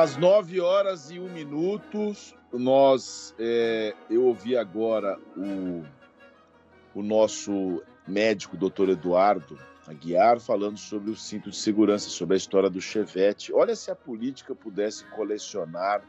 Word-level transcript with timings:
Às 0.00 0.16
nove 0.16 0.60
horas 0.60 1.10
e 1.10 1.18
um 1.18 1.28
minuto, 1.28 2.12
nós, 2.52 3.34
é, 3.36 3.96
eu 4.08 4.26
ouvi 4.26 4.56
agora 4.56 5.18
o, 5.36 5.84
o 6.94 7.02
nosso 7.02 7.82
médico, 8.06 8.56
doutor 8.56 8.90
Eduardo 8.90 9.58
Aguiar, 9.88 10.38
falando 10.38 10.78
sobre 10.78 11.10
o 11.10 11.16
cinto 11.16 11.50
de 11.50 11.56
segurança, 11.56 12.08
sobre 12.10 12.34
a 12.34 12.36
história 12.36 12.70
do 12.70 12.80
Chevette. 12.80 13.52
Olha 13.52 13.74
se 13.74 13.90
a 13.90 13.96
política 13.96 14.54
pudesse 14.54 15.04
colecionar 15.06 16.00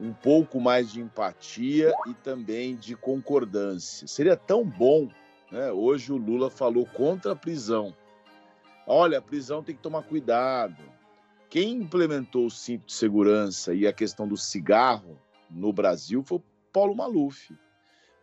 um 0.00 0.12
pouco 0.12 0.60
mais 0.60 0.90
de 0.90 1.00
empatia 1.00 1.94
e 2.08 2.14
também 2.24 2.74
de 2.74 2.96
concordância. 2.96 4.08
Seria 4.08 4.36
tão 4.36 4.64
bom, 4.64 5.08
né? 5.52 5.70
Hoje 5.70 6.12
o 6.12 6.16
Lula 6.16 6.50
falou 6.50 6.84
contra 6.84 7.34
a 7.34 7.36
prisão. 7.36 7.94
Olha, 8.84 9.18
a 9.18 9.22
prisão 9.22 9.62
tem 9.62 9.76
que 9.76 9.82
tomar 9.82 10.02
cuidado 10.02 10.95
quem 11.48 11.74
implementou 11.74 12.46
o 12.46 12.50
cinto 12.50 12.86
de 12.86 12.92
segurança 12.92 13.72
e 13.72 13.86
a 13.86 13.92
questão 13.92 14.26
do 14.26 14.36
cigarro 14.36 15.18
no 15.48 15.72
Brasil 15.72 16.22
foi 16.22 16.38
o 16.38 16.44
Paulo 16.72 16.94
Maluf. 16.94 17.56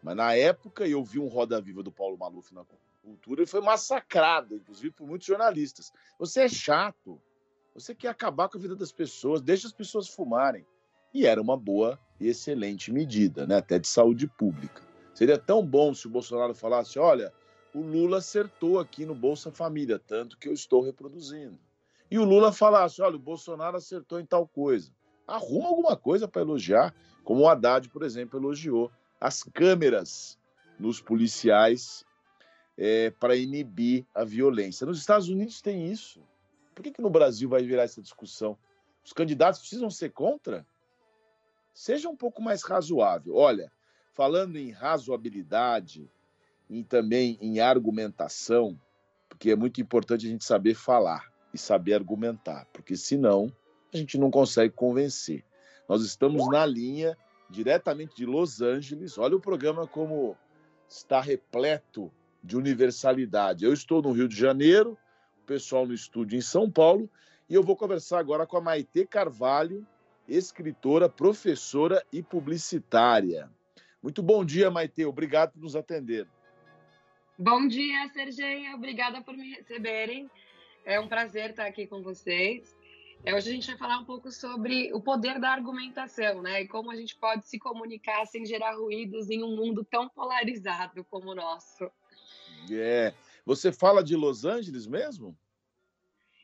Mas 0.01 0.15
na 0.15 0.35
época 0.35 0.85
eu 0.85 1.03
vi 1.03 1.19
um 1.19 1.27
Roda 1.27 1.61
Viva 1.61 1.81
do 1.81 1.91
Paulo 1.91 2.17
Maluf 2.17 2.53
na 2.53 2.65
cultura 3.01 3.43
e 3.43 3.47
foi 3.47 3.61
massacrado, 3.61 4.55
inclusive 4.55 4.91
por 4.91 5.07
muitos 5.07 5.25
jornalistas. 5.25 5.91
Você 6.19 6.41
é 6.41 6.49
chato, 6.49 7.19
você 7.73 7.95
quer 7.95 8.09
acabar 8.09 8.49
com 8.49 8.57
a 8.57 8.61
vida 8.61 8.75
das 8.75 8.91
pessoas, 8.91 9.41
deixa 9.41 9.67
as 9.67 9.73
pessoas 9.73 10.09
fumarem. 10.09 10.65
E 11.13 11.25
era 11.25 11.41
uma 11.41 11.55
boa 11.55 11.97
e 12.19 12.27
excelente 12.27 12.91
medida, 12.91 13.47
né? 13.47 13.57
até 13.57 13.79
de 13.79 13.87
saúde 13.87 14.27
pública. 14.27 14.81
Seria 15.13 15.37
tão 15.37 15.65
bom 15.65 15.93
se 15.93 16.07
o 16.07 16.09
Bolsonaro 16.09 16.53
falasse: 16.53 16.99
olha, 16.99 17.31
o 17.73 17.81
Lula 17.81 18.17
acertou 18.17 18.79
aqui 18.79 19.05
no 19.05 19.15
Bolsa 19.15 19.51
Família, 19.51 19.97
tanto 19.99 20.37
que 20.37 20.49
eu 20.49 20.53
estou 20.53 20.81
reproduzindo 20.81 21.57
e 22.13 22.19
o 22.19 22.23
Lula 22.23 22.51
falasse: 22.51 23.01
olha, 23.01 23.15
o 23.15 23.19
Bolsonaro 23.19 23.75
acertou 23.75 24.19
em 24.19 24.25
tal 24.25 24.47
coisa. 24.47 24.91
Arruma 25.25 25.69
alguma 25.69 25.97
coisa 25.97 26.27
para 26.27 26.43
elogiar, 26.43 26.93
como 27.23 27.41
o 27.41 27.49
Haddad, 27.49 27.89
por 27.89 28.03
exemplo, 28.03 28.39
elogiou 28.39 28.91
as 29.19 29.41
câmeras 29.41 30.37
nos 30.77 31.01
policiais 31.01 32.05
é, 32.77 33.09
para 33.09 33.35
inibir 33.35 34.05
a 34.13 34.23
violência. 34.23 34.85
Nos 34.85 34.99
Estados 34.99 35.27
Unidos 35.27 35.59
tem 35.59 35.91
isso. 35.91 36.21
Por 36.75 36.83
que, 36.83 36.91
que 36.91 37.01
no 37.01 37.09
Brasil 37.09 37.49
vai 37.49 37.63
virar 37.63 37.81
essa 37.81 37.99
discussão? 37.99 38.55
Os 39.03 39.11
candidatos 39.11 39.61
precisam 39.61 39.89
ser 39.89 40.11
contra? 40.11 40.67
Seja 41.73 42.07
um 42.09 42.15
pouco 42.15 42.43
mais 42.43 42.61
razoável. 42.61 43.35
Olha, 43.37 43.71
falando 44.13 44.55
em 44.57 44.69
razoabilidade 44.69 46.07
e 46.69 46.83
também 46.83 47.39
em 47.41 47.59
argumentação, 47.59 48.79
porque 49.27 49.49
é 49.49 49.55
muito 49.55 49.81
importante 49.81 50.27
a 50.27 50.29
gente 50.29 50.45
saber 50.45 50.75
falar 50.75 51.32
e 51.53 51.57
saber 51.57 51.93
argumentar, 51.93 52.67
porque 52.73 52.95
senão 52.95 53.53
a 53.93 53.97
gente 53.97 54.17
não 54.17 54.31
consegue 54.31 54.73
convencer. 54.73 55.43
Nós 55.87 56.03
estamos 56.03 56.49
na 56.49 56.65
linha 56.65 57.17
diretamente 57.49 58.15
de 58.15 58.25
Los 58.25 58.61
Angeles. 58.61 59.17
Olha 59.17 59.35
o 59.35 59.39
programa 59.39 59.85
como 59.85 60.35
está 60.87 61.21
repleto 61.21 62.11
de 62.43 62.57
universalidade. 62.57 63.63
Eu 63.63 63.73
estou 63.73 64.01
no 64.01 64.11
Rio 64.11 64.27
de 64.27 64.35
Janeiro, 64.35 64.97
o 65.41 65.45
pessoal 65.45 65.85
no 65.85 65.93
estúdio 65.93 66.37
em 66.37 66.41
São 66.41 66.69
Paulo, 66.69 67.09
e 67.49 67.53
eu 67.53 67.63
vou 67.63 67.75
conversar 67.75 68.19
agora 68.19 68.47
com 68.47 68.57
a 68.57 68.61
Maite 68.61 69.05
Carvalho, 69.05 69.85
escritora, 70.27 71.07
professora 71.07 72.03
e 72.11 72.23
publicitária. 72.23 73.49
Muito 74.01 74.23
bom 74.23 74.43
dia, 74.43 74.71
Maite. 74.71 75.05
Obrigado 75.05 75.51
por 75.51 75.61
nos 75.61 75.75
atender. 75.75 76.27
Bom 77.37 77.67
dia, 77.67 78.07
Serginho. 78.09 78.75
Obrigada 78.75 79.21
por 79.21 79.35
me 79.35 79.55
receberem. 79.55 80.29
É 80.85 80.99
um 80.99 81.07
prazer 81.07 81.51
estar 81.51 81.65
aqui 81.65 81.87
com 81.87 82.01
vocês. 82.01 82.75
É, 83.25 83.33
hoje 83.33 83.49
a 83.49 83.53
gente 83.53 83.67
vai 83.67 83.77
falar 83.77 83.99
um 83.99 84.05
pouco 84.05 84.29
sobre 84.29 84.93
o 84.93 84.99
poder 84.99 85.39
da 85.39 85.49
argumentação, 85.49 86.41
né? 86.41 86.63
E 86.63 86.67
como 86.67 86.91
a 86.91 86.95
gente 86.95 87.15
pode 87.15 87.47
se 87.47 87.57
comunicar 87.57 88.25
sem 88.25 88.45
gerar 88.45 88.75
ruídos 88.75 89.29
em 89.29 89.41
um 89.41 89.55
mundo 89.55 89.85
tão 89.85 90.09
polarizado 90.09 91.05
como 91.05 91.31
o 91.31 91.35
nosso. 91.35 91.89
É. 92.69 93.13
Você 93.45 93.71
fala 93.71 94.03
de 94.03 94.17
Los 94.17 94.43
Angeles 94.43 94.85
mesmo? 94.85 95.37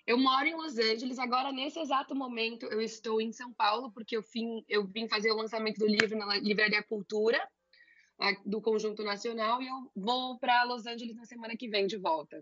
Eu 0.07 0.17
moro 0.17 0.45
em 0.45 0.55
Los 0.55 0.77
Angeles. 0.77 1.19
Agora, 1.19 1.51
nesse 1.51 1.79
exato 1.79 2.15
momento, 2.15 2.65
eu 2.67 2.81
estou 2.81 3.19
em 3.19 3.33
São 3.33 3.53
Paulo, 3.53 3.91
porque 3.91 4.15
eu, 4.15 4.23
fim, 4.23 4.63
eu 4.69 4.85
vim 4.87 5.07
fazer 5.07 5.31
o 5.31 5.35
lançamento 5.35 5.79
do 5.79 5.85
livro 5.85 6.17
na 6.17 6.37
Livraria 6.37 6.81
Cultura, 6.81 7.39
do 8.45 8.61
Conjunto 8.61 9.03
Nacional, 9.03 9.61
e 9.61 9.67
eu 9.67 9.91
vou 9.95 10.39
para 10.39 10.63
Los 10.63 10.85
Angeles 10.85 11.15
na 11.15 11.25
semana 11.25 11.55
que 11.55 11.69
vem 11.69 11.87
de 11.87 11.97
volta. 11.97 12.41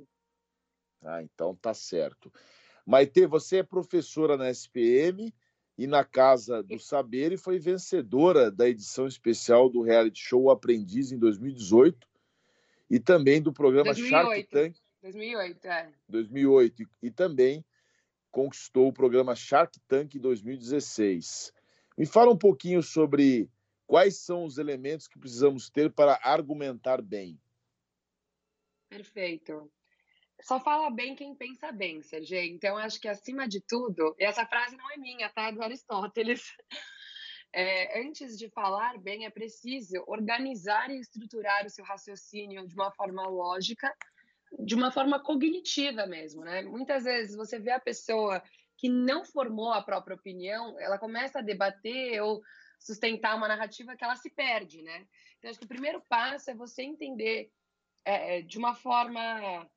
Ah, 1.03 1.21
então 1.21 1.55
tá 1.55 1.73
certo. 1.73 2.31
Maite, 2.85 3.25
você 3.25 3.57
é 3.57 3.63
professora 3.63 4.37
na 4.37 4.49
SPM 4.49 5.33
e 5.77 5.85
na 5.85 6.03
Casa 6.03 6.63
do 6.63 6.79
Saber 6.79 7.31
e 7.31 7.37
foi 7.37 7.59
vencedora 7.59 8.49
da 8.49 8.67
edição 8.67 9.05
especial 9.05 9.69
do 9.69 9.81
reality 9.81 10.19
show 10.19 10.49
Aprendiz 10.49 11.11
em 11.11 11.19
2018 11.19 12.07
e 12.89 12.99
também 12.99 13.41
do 13.41 13.53
programa 13.53 13.93
2008. 13.93 14.09
Shark 14.09 14.43
Tank. 14.49 14.77
2008, 15.01 15.67
é. 15.67 15.93
2008 16.09 16.81
e, 16.81 16.87
e 17.03 17.11
também 17.11 17.63
conquistou 18.31 18.87
o 18.87 18.93
programa 18.93 19.35
Shark 19.35 19.79
Tank 19.87 20.15
em 20.15 20.19
2016. 20.19 21.53
Me 21.97 22.05
fala 22.05 22.31
um 22.31 22.37
pouquinho 22.37 22.81
sobre 22.81 23.49
quais 23.85 24.17
são 24.17 24.43
os 24.45 24.57
elementos 24.57 25.07
que 25.07 25.19
precisamos 25.19 25.69
ter 25.69 25.91
para 25.91 26.19
argumentar 26.23 27.01
bem. 27.01 27.39
Perfeito 28.89 29.69
só 30.41 30.59
fala 30.59 30.89
bem 30.89 31.15
quem 31.15 31.35
pensa 31.35 31.71
bem, 31.71 32.01
Sergei. 32.01 32.49
Então, 32.49 32.77
acho 32.77 32.99
que 32.99 33.07
acima 33.07 33.47
de 33.47 33.61
tudo, 33.61 34.15
e 34.19 34.23
essa 34.23 34.45
frase 34.45 34.75
não 34.75 34.91
é 34.91 34.97
minha, 34.97 35.29
tá? 35.29 35.47
É 35.47 35.51
do 35.51 35.63
Aristóteles. 35.63 36.43
É, 37.53 38.01
antes 38.01 38.37
de 38.37 38.49
falar 38.49 38.99
bem, 38.99 39.25
é 39.25 39.29
preciso 39.29 40.03
organizar 40.05 40.91
e 40.91 40.99
estruturar 40.99 41.65
o 41.65 41.69
seu 41.69 41.83
raciocínio 41.83 42.67
de 42.67 42.75
uma 42.75 42.91
forma 42.91 43.25
lógica, 43.25 43.91
de 44.59 44.75
uma 44.75 44.91
forma 44.91 45.23
cognitiva 45.23 46.05
mesmo, 46.05 46.43
né? 46.43 46.61
Muitas 46.63 47.05
vezes 47.05 47.35
você 47.35 47.57
vê 47.57 47.71
a 47.71 47.79
pessoa 47.79 48.43
que 48.77 48.89
não 48.89 49.25
formou 49.25 49.71
a 49.71 49.81
própria 49.81 50.15
opinião, 50.15 50.77
ela 50.79 50.99
começa 50.99 51.39
a 51.39 51.41
debater 51.41 52.21
ou 52.21 52.41
sustentar 52.77 53.35
uma 53.35 53.47
narrativa 53.47 53.95
que 53.95 54.03
ela 54.03 54.15
se 54.15 54.29
perde, 54.29 54.83
né? 54.83 55.07
Então, 55.37 55.49
acho 55.49 55.57
que 55.57 55.65
o 55.65 55.69
primeiro 55.69 56.03
passo 56.07 56.51
é 56.51 56.55
você 56.55 56.83
entender 56.83 57.49
é, 58.05 58.41
de 58.41 58.57
uma 58.57 58.75
forma 58.75 59.67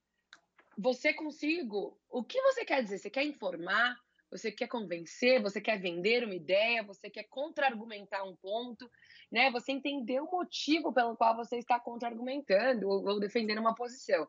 você 0.80 1.12
consigo, 1.12 1.98
o 2.08 2.24
que 2.24 2.40
você 2.40 2.64
quer 2.64 2.82
dizer? 2.82 2.98
Você 2.98 3.10
quer 3.10 3.24
informar? 3.24 3.96
Você 4.30 4.50
quer 4.50 4.66
convencer? 4.66 5.42
Você 5.42 5.60
quer 5.60 5.78
vender 5.78 6.24
uma 6.24 6.34
ideia? 6.34 6.82
Você 6.84 7.10
quer 7.10 7.24
contra-argumentar 7.24 8.24
um 8.24 8.34
ponto? 8.36 8.90
Né? 9.30 9.50
Você 9.50 9.72
entender 9.72 10.20
o 10.20 10.30
motivo 10.30 10.92
pelo 10.92 11.16
qual 11.16 11.36
você 11.36 11.58
está 11.58 11.78
contra-argumentando 11.78 12.88
ou, 12.88 13.06
ou 13.06 13.20
defendendo 13.20 13.58
uma 13.58 13.74
posição. 13.74 14.26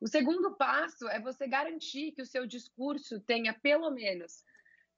O 0.00 0.06
segundo 0.06 0.54
passo 0.54 1.08
é 1.08 1.20
você 1.20 1.48
garantir 1.48 2.12
que 2.12 2.22
o 2.22 2.26
seu 2.26 2.46
discurso 2.46 3.20
tenha 3.20 3.52
pelo 3.52 3.90
menos 3.90 4.44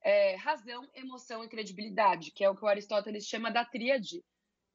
é, 0.03 0.35
razão, 0.35 0.87
emoção 0.93 1.43
e 1.43 1.49
credibilidade, 1.49 2.31
que 2.31 2.43
é 2.43 2.49
o 2.49 2.55
que 2.55 2.63
o 2.63 2.67
Aristóteles 2.67 3.25
chama 3.25 3.49
da 3.49 3.65
tríade, 3.65 4.23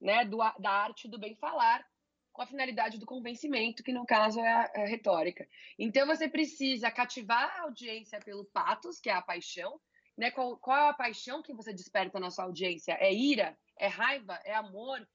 né, 0.00 0.24
do, 0.24 0.38
da 0.58 0.70
arte 0.70 1.08
do 1.08 1.18
bem 1.18 1.36
falar, 1.36 1.86
com 2.36 2.42
a 2.42 2.46
finalidade 2.46 2.98
do 2.98 3.06
convencimento, 3.06 3.82
que 3.82 3.92
no 3.92 4.04
caso 4.04 4.38
é 4.40 4.52
a, 4.52 4.70
é 4.74 4.82
a 4.84 4.86
retórica. 4.86 5.48
Então 5.78 6.06
você 6.06 6.28
precisa 6.28 6.90
cativar 6.90 7.56
a 7.56 7.62
audiência 7.62 8.20
pelo 8.20 8.44
patos, 8.44 9.00
que 9.00 9.08
é 9.08 9.14
a 9.14 9.22
paixão, 9.22 9.80
né? 10.16 10.30
Qual, 10.30 10.58
qual 10.58 10.76
é 10.76 10.90
a 10.90 10.94
paixão 10.94 11.42
que 11.42 11.54
você 11.54 11.72
desperta 11.72 12.20
na 12.20 12.30
sua 12.30 12.44
audiência? 12.44 12.92
É 13.00 13.12
ira? 13.12 13.56
É 13.78 13.86
raiva? 13.86 14.38
É 14.44 14.54
amor? 14.54 15.08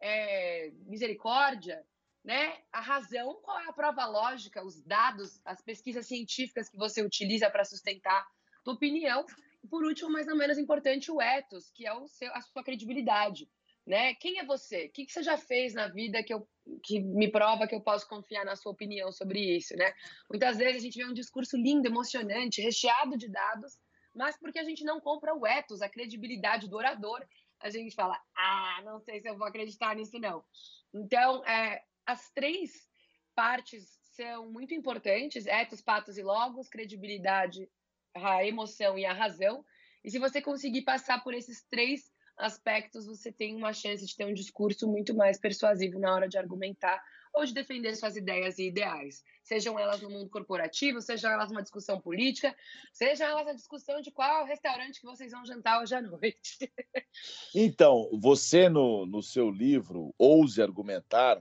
É 0.00 0.72
misericórdia? 0.86 1.86
Né? 2.24 2.58
A 2.72 2.80
razão, 2.80 3.40
qual 3.42 3.60
é 3.60 3.68
a 3.68 3.72
prova 3.72 4.04
lógica, 4.06 4.64
os 4.64 4.82
dados, 4.82 5.40
as 5.44 5.62
pesquisas 5.62 6.06
científicas 6.06 6.68
que 6.68 6.76
você 6.76 7.02
utiliza 7.02 7.50
para 7.50 7.64
sustentar 7.64 8.20
a 8.20 8.62
tua 8.64 8.74
opinião? 8.74 9.24
E 9.62 9.68
por 9.68 9.84
último, 9.84 10.10
mas 10.10 10.26
não 10.26 10.36
menos 10.36 10.58
importante, 10.58 11.12
o 11.12 11.20
ethos, 11.20 11.70
que 11.70 11.86
é 11.86 11.92
o 11.92 12.08
seu, 12.08 12.34
a 12.34 12.40
sua 12.40 12.64
credibilidade 12.64 13.48
né? 13.86 14.14
Quem 14.14 14.38
é 14.38 14.44
você? 14.44 14.86
O 14.86 14.90
que, 14.90 15.06
você 15.08 15.22
já 15.22 15.36
fez 15.36 15.74
na 15.74 15.88
vida 15.88 16.22
que, 16.22 16.32
eu, 16.32 16.46
que 16.82 17.00
me 17.00 17.30
prova 17.30 17.66
que 17.66 17.74
eu 17.74 17.80
posso 17.80 18.08
confiar 18.08 18.44
na 18.44 18.56
sua 18.56 18.72
opinião 18.72 19.12
sobre 19.12 19.56
isso, 19.56 19.76
né? 19.76 19.92
Muitas 20.28 20.56
vezes 20.56 20.76
a 20.76 20.80
gente 20.80 20.98
vê 20.98 21.04
um 21.04 21.12
discurso 21.12 21.56
lindo, 21.56 21.86
emocionante, 21.86 22.62
recheado 22.62 23.16
de 23.16 23.28
dados, 23.28 23.78
mas 24.14 24.38
porque 24.38 24.58
a 24.58 24.64
gente 24.64 24.84
não 24.84 25.00
compra 25.00 25.34
o 25.34 25.46
ethos, 25.46 25.82
a 25.82 25.88
credibilidade 25.88 26.68
do 26.68 26.76
orador, 26.76 27.24
a 27.60 27.70
gente 27.70 27.94
fala, 27.94 28.20
ah, 28.36 28.82
não 28.84 29.00
sei 29.00 29.20
se 29.20 29.28
eu 29.28 29.36
vou 29.36 29.46
acreditar 29.46 29.94
nisso 29.94 30.18
não. 30.18 30.44
Então, 30.92 31.44
é, 31.46 31.82
as 32.06 32.30
três 32.30 32.88
partes 33.34 33.98
são 34.14 34.50
muito 34.50 34.74
importantes, 34.74 35.46
ethos, 35.46 35.80
patos 35.80 36.16
e 36.16 36.22
logos, 36.22 36.68
credibilidade, 36.68 37.68
a 38.14 38.44
emoção 38.44 38.98
e 38.98 39.04
a 39.04 39.12
razão. 39.12 39.64
E 40.04 40.10
se 40.10 40.18
você 40.18 40.40
conseguir 40.40 40.82
passar 40.82 41.22
por 41.24 41.34
esses 41.34 41.64
três 41.68 42.12
aspectos 42.36 43.06
você 43.06 43.30
tem 43.30 43.54
uma 43.54 43.72
chance 43.72 44.04
de 44.04 44.16
ter 44.16 44.24
um 44.24 44.34
discurso 44.34 44.88
muito 44.88 45.14
mais 45.14 45.38
persuasivo 45.38 45.98
na 45.98 46.14
hora 46.14 46.28
de 46.28 46.38
argumentar 46.38 47.02
ou 47.34 47.44
de 47.44 47.52
defender 47.52 47.96
suas 47.96 48.16
ideias 48.16 48.58
e 48.58 48.68
ideais, 48.68 49.24
sejam 49.42 49.76
elas 49.76 50.00
no 50.00 50.08
mundo 50.08 50.30
corporativo, 50.30 51.00
sejam 51.00 51.32
elas 51.32 51.50
numa 51.50 51.62
discussão 51.62 52.00
política, 52.00 52.54
sejam 52.92 53.26
elas 53.26 53.48
a 53.48 53.52
discussão 53.52 54.00
de 54.00 54.12
qual 54.12 54.46
restaurante 54.46 55.00
que 55.00 55.06
vocês 55.06 55.32
vão 55.32 55.44
jantar 55.44 55.82
hoje 55.82 55.94
à 55.94 56.00
noite. 56.00 56.58
Então, 57.54 58.10
você 58.20 58.68
no, 58.68 59.06
no 59.06 59.22
seu 59.22 59.48
livro 59.48 60.12
Ouse 60.18 60.60
Argumentar, 60.60 61.40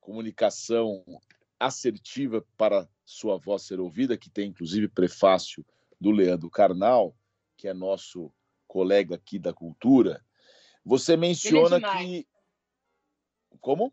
comunicação 0.00 1.04
assertiva 1.60 2.42
para 2.56 2.88
sua 3.04 3.36
voz 3.36 3.62
ser 3.62 3.78
ouvida, 3.78 4.16
que 4.16 4.30
tem 4.30 4.48
inclusive 4.48 4.88
prefácio 4.88 5.64
do 6.00 6.10
Leandro 6.10 6.48
Carnal, 6.48 7.14
que 7.56 7.68
é 7.68 7.74
nosso 7.74 8.32
colega 8.76 9.14
aqui 9.14 9.38
da 9.38 9.54
cultura, 9.54 10.22
você 10.84 11.14
é 11.14 11.16
menciona 11.16 11.78
é 11.78 11.80
que. 11.80 12.28
Como? 13.58 13.90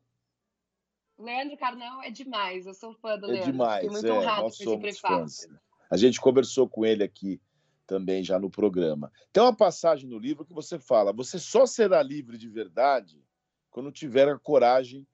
Leandro 1.17 1.55
Carnal 1.55 2.03
é 2.03 2.11
demais, 2.11 2.65
eu 2.65 2.73
sou 2.73 2.93
fã 2.95 3.17
do 3.17 3.27
é 3.27 3.31
Leandro. 3.31 3.51
Demais, 3.53 3.81
Fiquei 3.81 3.89
muito 3.91 4.07
é, 4.07 4.11
honrado 4.11 4.41
nós 4.41 4.57
com 4.57 4.63
esse 4.63 4.77
prefácio. 4.77 5.49
Fãs. 5.49 5.61
A 5.89 5.95
gente 5.95 6.19
conversou 6.19 6.67
com 6.67 6.85
ele 6.85 7.01
aqui 7.01 7.41
também 7.87 8.25
já 8.25 8.37
no 8.37 8.49
programa. 8.49 9.09
Tem 9.31 9.41
uma 9.41 9.55
passagem 9.55 10.09
no 10.09 10.19
livro 10.19 10.43
que 10.43 10.53
você 10.53 10.77
fala: 10.77 11.13
você 11.13 11.39
só 11.39 11.65
será 11.65 12.03
livre 12.03 12.37
de 12.37 12.49
verdade 12.49 13.23
quando 13.71 13.89
tiver 13.89 14.27
a 14.27 14.37
coragem 14.37 15.07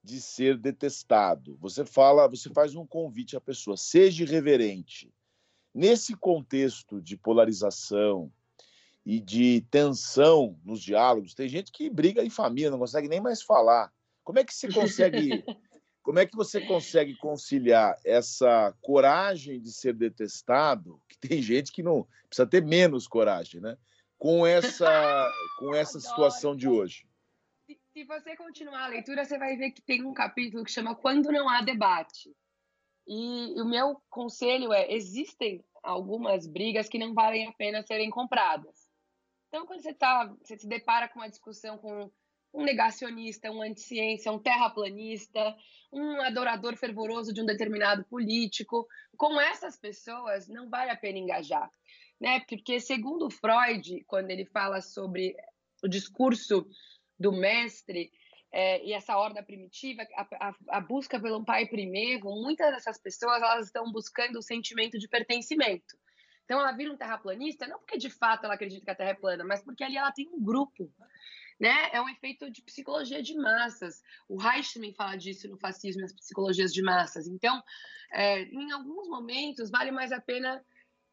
de 0.00 0.20
ser 0.20 0.56
detestado. 0.56 1.56
Você 1.56 1.84
fala, 1.84 2.28
você 2.28 2.50
faz 2.50 2.76
um 2.76 2.86
convite 2.86 3.36
à 3.36 3.40
pessoa: 3.40 3.76
seja 3.76 4.22
irreverente. 4.22 5.12
Nesse 5.74 6.16
contexto 6.16 7.02
de 7.02 7.16
polarização 7.16 8.32
e 9.08 9.18
de 9.18 9.62
tensão 9.70 10.60
nos 10.62 10.82
diálogos, 10.82 11.32
tem 11.32 11.48
gente 11.48 11.72
que 11.72 11.88
briga 11.88 12.22
em 12.22 12.28
família, 12.28 12.70
não 12.70 12.78
consegue 12.78 13.08
nem 13.08 13.22
mais 13.22 13.40
falar. 13.40 13.90
Como 14.22 14.38
é 14.38 14.44
que 14.44 14.52
você 14.52 14.70
consegue 14.70 15.42
Como 16.02 16.18
é 16.18 16.26
que 16.26 16.36
você 16.36 16.60
consegue 16.60 17.16
conciliar 17.16 17.98
essa 18.04 18.74
coragem 18.82 19.60
de 19.60 19.72
ser 19.72 19.94
detestado, 19.94 21.02
que 21.08 21.18
tem 21.18 21.40
gente 21.40 21.72
que 21.72 21.82
não 21.82 22.06
precisa 22.26 22.46
ter 22.46 22.62
menos 22.62 23.06
coragem, 23.06 23.62
né? 23.62 23.78
Com 24.18 24.46
essa, 24.46 25.30
com 25.58 25.74
essa 25.76 25.98
situação 26.00 26.54
de 26.54 26.68
hoje. 26.68 27.06
Se, 27.66 27.78
se 27.92 28.04
você 28.04 28.36
continuar 28.36 28.84
a 28.84 28.88
leitura, 28.88 29.24
você 29.24 29.38
vai 29.38 29.56
ver 29.56 29.70
que 29.70 29.82
tem 29.82 30.04
um 30.04 30.14
capítulo 30.14 30.64
que 30.64 30.70
chama 30.70 30.94
Quando 30.94 31.32
Não 31.32 31.48
Há 31.48 31.62
Debate. 31.62 32.30
E, 33.06 33.58
e 33.58 33.60
o 33.60 33.66
meu 33.66 34.02
conselho 34.08 34.72
é: 34.72 34.92
existem 34.92 35.64
algumas 35.82 36.46
brigas 36.46 36.88
que 36.88 36.98
não 36.98 37.14
valem 37.14 37.46
a 37.46 37.52
pena 37.52 37.82
serem 37.82 38.10
compradas. 38.10 38.77
Então, 39.48 39.66
quando 39.66 39.82
você, 39.82 39.94
tá, 39.94 40.26
você 40.42 40.58
se 40.58 40.68
depara 40.68 41.08
com 41.08 41.20
uma 41.20 41.28
discussão 41.28 41.78
com 41.78 42.10
um 42.52 42.64
negacionista, 42.64 43.50
um 43.50 43.62
anticiência, 43.62 44.32
um 44.32 44.38
terraplanista, 44.38 45.56
um 45.92 46.20
adorador 46.22 46.76
fervoroso 46.76 47.32
de 47.32 47.42
um 47.42 47.46
determinado 47.46 48.04
político. 48.04 48.86
Com 49.16 49.40
essas 49.40 49.76
pessoas, 49.76 50.48
não 50.48 50.68
vale 50.68 50.90
a 50.90 50.96
pena 50.96 51.18
engajar. 51.18 51.70
Né? 52.20 52.40
Porque, 52.40 52.80
segundo 52.80 53.30
Freud, 53.30 54.04
quando 54.06 54.30
ele 54.30 54.44
fala 54.44 54.80
sobre 54.80 55.34
o 55.82 55.88
discurso 55.88 56.66
do 57.18 57.32
mestre 57.32 58.10
é, 58.50 58.84
e 58.84 58.92
essa 58.92 59.16
horda 59.16 59.42
primitiva, 59.42 60.02
a, 60.14 60.48
a, 60.48 60.54
a, 60.70 60.80
busca 60.80 61.20
pelo 61.20 61.44
pai 61.44 61.66
primeiro, 61.66 62.24
muitas 62.30 62.72
dessas 62.72 62.98
pessoas 62.98 63.42
elas 63.42 63.66
estão 63.66 63.90
buscando 63.92 64.38
o 64.38 64.42
sentimento 64.42 64.98
de 64.98 65.08
pertencimento. 65.08 65.96
Então, 66.48 66.60
ela 66.60 66.72
vira 66.72 66.90
um 66.90 66.96
terraplanista, 66.96 67.66
não 67.66 67.78
porque 67.78 67.98
de 67.98 68.08
fato 68.08 68.44
ela 68.44 68.54
acredita 68.54 68.82
que 68.82 68.90
a 68.90 68.94
Terra 68.94 69.10
é 69.10 69.14
plana, 69.14 69.44
mas 69.44 69.62
porque 69.62 69.84
ali 69.84 69.98
ela 69.98 70.10
tem 70.10 70.26
um 70.32 70.42
grupo 70.42 70.90
né? 71.58 71.90
É 71.92 72.00
um 72.00 72.08
efeito 72.08 72.50
de 72.50 72.62
psicologia 72.62 73.22
de 73.22 73.34
massas. 73.34 74.02
O 74.28 74.36
Reichmann 74.36 74.92
fala 74.92 75.16
disso 75.16 75.48
no 75.48 75.58
fascismo 75.58 76.02
nas 76.02 76.12
psicologias 76.12 76.72
de 76.72 76.82
massas. 76.82 77.26
Então, 77.26 77.62
é, 78.12 78.42
em 78.42 78.70
alguns 78.70 79.08
momentos, 79.08 79.70
vale 79.70 79.90
mais 79.90 80.12
a 80.12 80.20
pena 80.20 80.64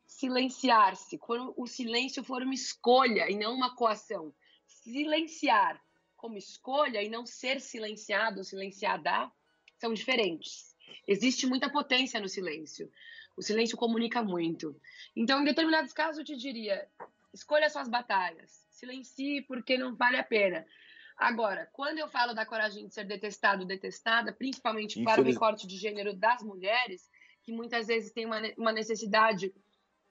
silenciar-se, 0.06 1.18
quando 1.18 1.54
o 1.58 1.66
silêncio 1.66 2.24
for 2.24 2.44
uma 2.44 2.54
escolha 2.54 3.30
e 3.30 3.36
não 3.36 3.56
uma 3.56 3.76
coação. 3.76 4.34
Silenciar 4.68 5.82
como 6.16 6.38
escolha 6.38 7.02
e 7.02 7.10
não 7.10 7.26
ser 7.26 7.60
silenciado 7.60 8.38
ou 8.38 8.44
silenciada 8.44 9.32
são 9.80 9.94
diferentes. 9.94 10.76
Existe 11.08 11.48
muita 11.48 11.72
potência 11.72 12.20
no 12.20 12.30
silêncio. 12.30 12.92
O 13.36 13.42
silêncio 13.42 13.78
comunica 13.78 14.24
muito. 14.24 14.80
Então, 15.16 15.42
em 15.42 15.46
determinados 15.46 15.94
casos, 15.94 16.20
eu 16.20 16.26
te 16.26 16.38
diria: 16.38 16.88
escolha 17.34 17.70
suas 17.70 17.90
batalhas 17.90 18.66
silencie 18.76 19.42
porque 19.42 19.78
não 19.78 19.96
vale 19.96 20.18
a 20.18 20.24
pena. 20.24 20.66
Agora, 21.18 21.70
quando 21.72 21.98
eu 21.98 22.10
falo 22.10 22.34
da 22.34 22.46
coragem 22.46 22.88
de 22.88 22.94
ser 22.94 23.06
detestado, 23.06 23.66
detestada, 23.66 24.34
principalmente 24.34 25.02
para 25.02 25.22
o 25.22 25.24
recorte 25.24 25.66
de 25.66 25.78
gênero 25.78 26.14
das 26.14 26.44
mulheres, 26.44 27.10
que 27.44 27.54
muitas 27.54 27.88
vezes 27.88 28.12
tem 28.12 28.26
uma, 28.26 28.42
uma 28.58 28.74
necessidade 28.74 29.54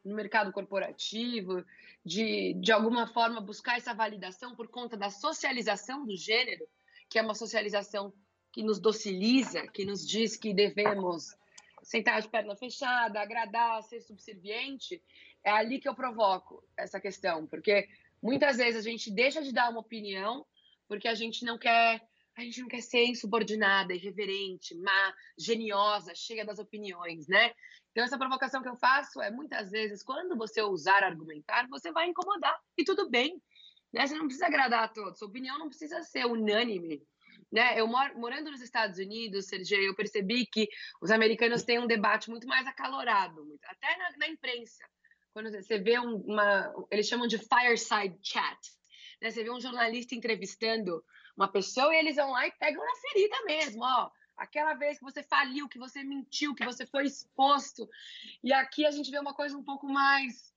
no 0.02 0.14
mercado 0.14 0.52
corporativo 0.52 1.64
de, 2.04 2.54
de 2.54 2.72
alguma 2.72 3.06
forma, 3.06 3.40
buscar 3.40 3.76
essa 3.76 3.94
validação 3.94 4.54
por 4.54 4.68
conta 4.68 4.96
da 4.96 5.10
socialização 5.10 6.06
do 6.06 6.16
gênero, 6.16 6.66
que 7.08 7.18
é 7.18 7.22
uma 7.22 7.34
socialização 7.34 8.12
que 8.50 8.62
nos 8.62 8.78
dociliza, 8.78 9.66
que 9.68 9.84
nos 9.84 10.06
diz 10.06 10.36
que 10.36 10.54
devemos 10.54 11.36
sentar 11.84 12.20
de 12.20 12.28
perna 12.28 12.56
fechada, 12.56 13.20
agradar, 13.20 13.82
ser 13.82 14.00
subserviente, 14.00 15.02
é 15.44 15.50
ali 15.50 15.78
que 15.78 15.88
eu 15.88 15.94
provoco 15.94 16.64
essa 16.76 16.98
questão, 16.98 17.46
porque 17.46 17.86
Muitas 18.24 18.56
vezes 18.56 18.86
a 18.86 18.90
gente 18.90 19.10
deixa 19.10 19.42
de 19.42 19.52
dar 19.52 19.68
uma 19.68 19.80
opinião 19.80 20.46
porque 20.88 21.06
a 21.06 21.14
gente 21.14 21.44
não 21.44 21.58
quer, 21.58 22.00
a 22.34 22.40
gente 22.40 22.58
não 22.62 22.68
quer 22.68 22.80
ser 22.80 23.04
insubordinada, 23.04 23.92
irreverente, 23.92 24.74
má, 24.76 25.14
geniosa, 25.38 26.14
cheia 26.14 26.42
das 26.42 26.58
opiniões, 26.58 27.28
né? 27.28 27.52
Então 27.90 28.02
essa 28.02 28.16
provocação 28.16 28.62
que 28.62 28.68
eu 28.68 28.76
faço 28.76 29.20
é 29.20 29.30
muitas 29.30 29.70
vezes 29.70 30.02
quando 30.02 30.38
você 30.38 30.62
ousar 30.62 31.04
argumentar, 31.04 31.68
você 31.68 31.92
vai 31.92 32.08
incomodar 32.08 32.58
e 32.78 32.82
tudo 32.82 33.10
bem, 33.10 33.42
né? 33.92 34.06
Você 34.06 34.14
não 34.14 34.24
precisa 34.24 34.46
agradar 34.46 34.84
a 34.84 34.88
todos, 34.88 35.18
sua 35.18 35.28
opinião 35.28 35.58
não 35.58 35.68
precisa 35.68 36.02
ser 36.02 36.24
unânime. 36.24 37.02
Né? 37.54 37.80
Eu 37.80 37.86
morando 37.86 38.50
nos 38.50 38.60
Estados 38.60 38.98
Unidos, 38.98 39.46
Sergio, 39.46 39.80
eu 39.80 39.94
percebi 39.94 40.44
que 40.44 40.68
os 41.00 41.12
americanos 41.12 41.62
têm 41.62 41.78
um 41.78 41.86
debate 41.86 42.28
muito 42.28 42.48
mais 42.48 42.66
acalorado, 42.66 43.46
até 43.64 43.96
na, 43.96 44.10
na 44.18 44.28
imprensa 44.28 44.84
quando 45.32 45.50
você 45.50 45.78
vê 45.78 45.98
uma, 45.98 46.72
eles 46.90 47.08
chamam 47.08 47.26
de 47.26 47.38
fireside 47.38 48.16
chat, 48.22 48.58
né? 49.20 49.30
Você 49.30 49.42
vê 49.42 49.50
um 49.50 49.60
jornalista 49.60 50.14
entrevistando 50.14 51.04
uma 51.36 51.48
pessoa 51.48 51.92
e 51.92 51.98
eles 51.98 52.14
vão 52.14 52.30
lá 52.30 52.46
e 52.46 52.52
pegam 52.52 52.84
na 52.84 52.94
ferida 52.96 53.36
mesmo, 53.44 53.82
ó. 53.82 54.10
Aquela 54.36 54.74
vez 54.74 54.98
que 54.98 55.04
você 55.04 55.24
faliu, 55.24 55.68
que 55.68 55.78
você 55.78 56.04
mentiu, 56.04 56.54
que 56.54 56.64
você 56.64 56.86
foi 56.86 57.06
exposto. 57.06 57.88
E 58.42 58.52
aqui 58.52 58.86
a 58.86 58.92
gente 58.92 59.10
vê 59.10 59.18
uma 59.18 59.34
coisa 59.34 59.56
um 59.56 59.62
pouco 59.62 59.88
mais 59.88 60.52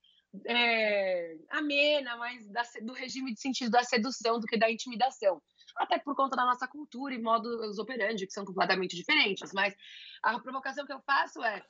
é, 0.46 1.38
amena, 1.50 2.16
mais 2.18 2.48
da, 2.48 2.62
do 2.82 2.94
regime 2.94 3.34
de 3.34 3.40
sentido 3.40 3.72
da 3.72 3.84
sedução 3.84 4.40
do 4.40 4.46
que 4.46 4.58
da 4.58 4.70
intimidação. 4.70 5.42
Até 5.78 6.00
por 6.00 6.16
conta 6.16 6.36
da 6.36 6.46
nossa 6.46 6.68
cultura 6.68 7.14
e 7.14 7.22
modos 7.22 7.78
operandi, 7.78 8.26
que 8.26 8.34
são 8.34 8.46
completamente 8.46 8.96
diferentes. 8.96 9.54
Mas 9.54 9.76
a 10.24 10.40
provocação 10.40 10.86
que 10.86 10.94
eu 10.94 11.02
faço 11.02 11.44
é 11.44 11.64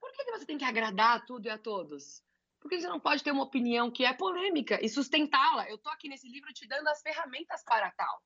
por 0.00 0.12
que, 0.12 0.32
você 0.32 0.46
tem 0.46 0.58
que 0.58 0.64
agradar 0.64 1.18
a 1.18 1.20
tudo 1.20 1.46
e 1.46 1.50
a 1.50 1.58
todos? 1.58 2.22
Por 2.60 2.68
que 2.68 2.80
você 2.80 2.88
não 2.88 3.00
pode 3.00 3.22
ter 3.22 3.30
uma 3.30 3.44
opinião 3.44 3.90
que 3.90 4.04
é 4.04 4.12
polêmica 4.12 4.78
e 4.84 4.88
sustentá-la? 4.88 5.68
Eu 5.68 5.76
estou 5.76 5.92
aqui 5.92 6.08
nesse 6.08 6.28
livro 6.28 6.52
te 6.52 6.66
dando 6.66 6.88
as 6.88 7.00
ferramentas 7.00 7.62
para 7.64 7.90
tal. 7.92 8.22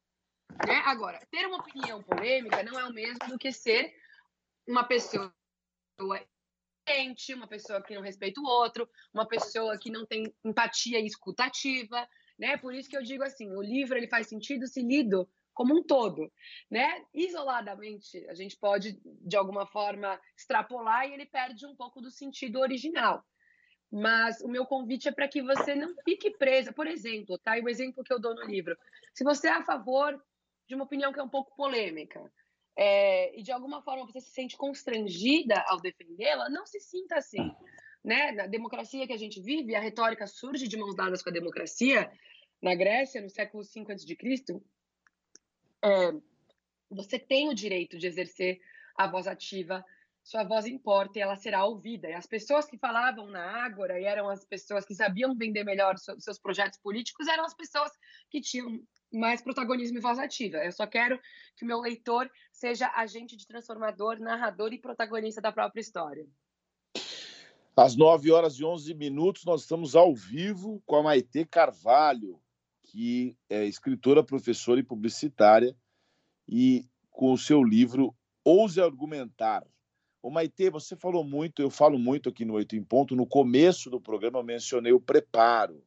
Né? 0.67 0.83
Agora, 0.87 1.19
ter 1.31 1.47
uma 1.47 1.59
opinião 1.59 2.03
polêmica 2.03 2.63
não 2.63 2.79
é 2.79 2.85
o 2.85 2.93
mesmo 2.93 3.29
do 3.29 3.39
que 3.39 3.53
ser 3.53 3.95
uma 4.67 4.85
pessoa 4.85 5.33
uma 7.35 7.49
pessoa 7.49 7.83
que 7.83 7.95
não 7.95 8.03
respeita 8.03 8.41
o 8.41 8.45
outro, 8.45 8.89
uma 9.13 9.27
pessoa 9.27 9.79
que 9.79 9.91
não 9.91 10.05
tem 10.05 10.35
empatia 10.45 11.01
e 11.01 11.07
escutativa, 11.07 12.09
né? 12.39 12.57
Por 12.57 12.75
isso 12.75 12.89
que 12.89 12.97
eu 12.97 13.03
digo 13.03 13.23
assim, 13.23 13.51
o 13.51 13.63
livro 13.63 13.97
ele 13.97 14.09
faz 14.09 14.29
sentido 14.29 14.67
se 14.67 14.83
lido 14.83 15.29
como 15.53 15.75
um 15.75 15.83
todo, 15.83 16.31
né? 16.71 17.05
Isoladamente, 17.15 18.27
a 18.29 18.35
gente 18.35 18.57
pode 18.59 19.01
de 19.05 19.37
alguma 19.37 19.67
forma 19.67 20.21
extrapolar 20.37 21.09
e 21.09 21.15
ele 21.15 21.27
perde 21.27 21.65
um 21.65 21.77
pouco 21.77 22.01
do 22.01 22.11
sentido 22.11 22.59
original. 22.59 23.25
Mas 23.91 24.41
o 24.41 24.49
meu 24.49 24.67
convite 24.67 25.09
é 25.09 25.13
para 25.13 25.29
que 25.29 25.41
você 25.41 25.77
não 25.77 25.95
fique 26.05 26.33
presa, 26.33 26.73
por 26.73 26.89
exemplo, 26.89 27.39
tá? 27.39 27.57
E 27.57 27.63
o 27.63 27.69
exemplo 27.69 28.03
que 28.03 28.13
eu 28.13 28.19
dou 28.19 28.35
no 28.35 28.43
livro. 28.43 28.77
Se 29.13 29.23
você 29.23 29.47
é 29.47 29.53
a 29.53 29.65
favor 29.65 30.21
de 30.69 30.75
uma 30.75 30.85
opinião 30.85 31.13
que 31.13 31.21
é 31.21 31.23
um 31.23 31.29
pouco 31.29 31.55
polêmica, 31.55 32.21
é, 32.77 33.39
e 33.39 33.43
de 33.43 33.53
alguma 33.53 33.83
forma 33.83 34.05
você 34.05 34.21
se 34.21 34.31
sente 34.31 34.57
constrangida 34.57 35.63
ao 35.69 35.81
defendê-la, 35.81 36.49
não 36.51 36.67
se 36.67 36.81
sinta 36.81 37.17
assim. 37.17 37.55
Né? 38.05 38.33
Na 38.33 38.47
democracia 38.47 39.07
que 39.07 39.13
a 39.13 39.19
gente 39.19 39.41
vive, 39.41 39.75
a 39.75 39.81
retórica 39.81 40.27
surge 40.27 40.69
de 40.69 40.77
mãos 40.77 40.95
dadas 40.95 41.23
com 41.23 41.31
a 41.31 41.33
democracia. 41.33 42.11
Na 42.61 42.75
Grécia, 42.75 43.21
no 43.21 43.31
século 43.31 43.63
V 43.63 43.93
a.C., 43.93 44.61
é, 45.83 46.13
você 46.91 47.19
tem 47.19 47.49
o 47.49 47.55
direito 47.55 47.99
de 47.99 48.07
exercer 48.07 48.61
a 48.97 49.07
voz 49.07 49.27
ativa 49.27 49.85
sua 50.25 50.43
voz 50.43 50.67
importa 50.67 51.19
e 51.19 51.23
ela 51.23 51.37
será 51.37 51.67
ouvida. 51.67 52.09
E 52.09 52.15
as 52.15 52.27
pessoas 52.27 52.65
que 52.65 52.79
falavam 52.79 53.27
na 53.27 53.45
Ágora 53.63 54.01
e 54.01 54.05
eram 54.05 54.31
as 54.31 54.43
pessoas 54.43 54.87
que 54.87 54.95
sabiam 54.95 55.37
vender 55.37 55.65
melhor 55.65 55.99
seus 55.99 56.39
projetos 56.39 56.79
políticos 56.79 57.29
eram 57.29 57.45
as 57.45 57.53
pessoas 57.53 57.93
que 58.31 58.41
tinham 58.41 58.81
mais 59.13 59.43
protagonismo 59.43 59.99
e 59.99 60.01
voz 60.01 60.19
ativa. 60.19 60.57
Eu 60.65 60.73
só 60.73 60.87
quero 60.87 61.21
que 61.55 61.65
o 61.65 61.69
meu 61.69 61.79
leitor 61.79 62.29
seja 62.51 62.91
agente 62.97 63.37
de 63.37 63.47
transformador, 63.47 64.19
narrador 64.19 64.73
e 64.73 64.81
protagonista 64.81 65.43
da 65.43 65.53
própria 65.53 65.83
história. 65.83 66.27
Às 67.77 67.97
9 67.97 68.31
horas 68.31 68.55
e 68.61 68.65
11 68.65 68.95
minutos, 68.95 69.45
nós 69.45 69.63
estamos 69.63 69.97
ao 69.97 70.15
vivo 70.15 70.81
com 70.87 70.95
a 70.95 71.03
Maite 71.03 71.45
Carvalho, 71.45 72.41
que 72.85 73.37
é 73.51 73.65
escritora, 73.65 74.23
professora 74.23 74.79
e 74.79 74.85
publicitária, 74.85 75.77
e 76.49 76.87
com 77.11 77.33
o 77.33 77.39
seu 77.39 77.65
livro 77.65 78.15
Ouse 78.45 78.81
Argumentar. 78.81 79.67
O 80.23 80.31
Maite, 80.31 80.71
você 80.71 80.95
falou 80.95 81.25
muito, 81.25 81.61
eu 81.61 81.69
falo 81.69 81.99
muito 81.99 82.29
aqui 82.29 82.45
no 82.45 82.55
Oito 82.55 82.77
em 82.77 82.83
Ponto. 82.85 83.17
No 83.17 83.27
começo 83.27 83.91
do 83.91 84.01
programa, 84.01 84.39
eu 84.39 84.45
mencionei 84.45 84.93
o 84.93 85.01
preparo. 85.01 85.83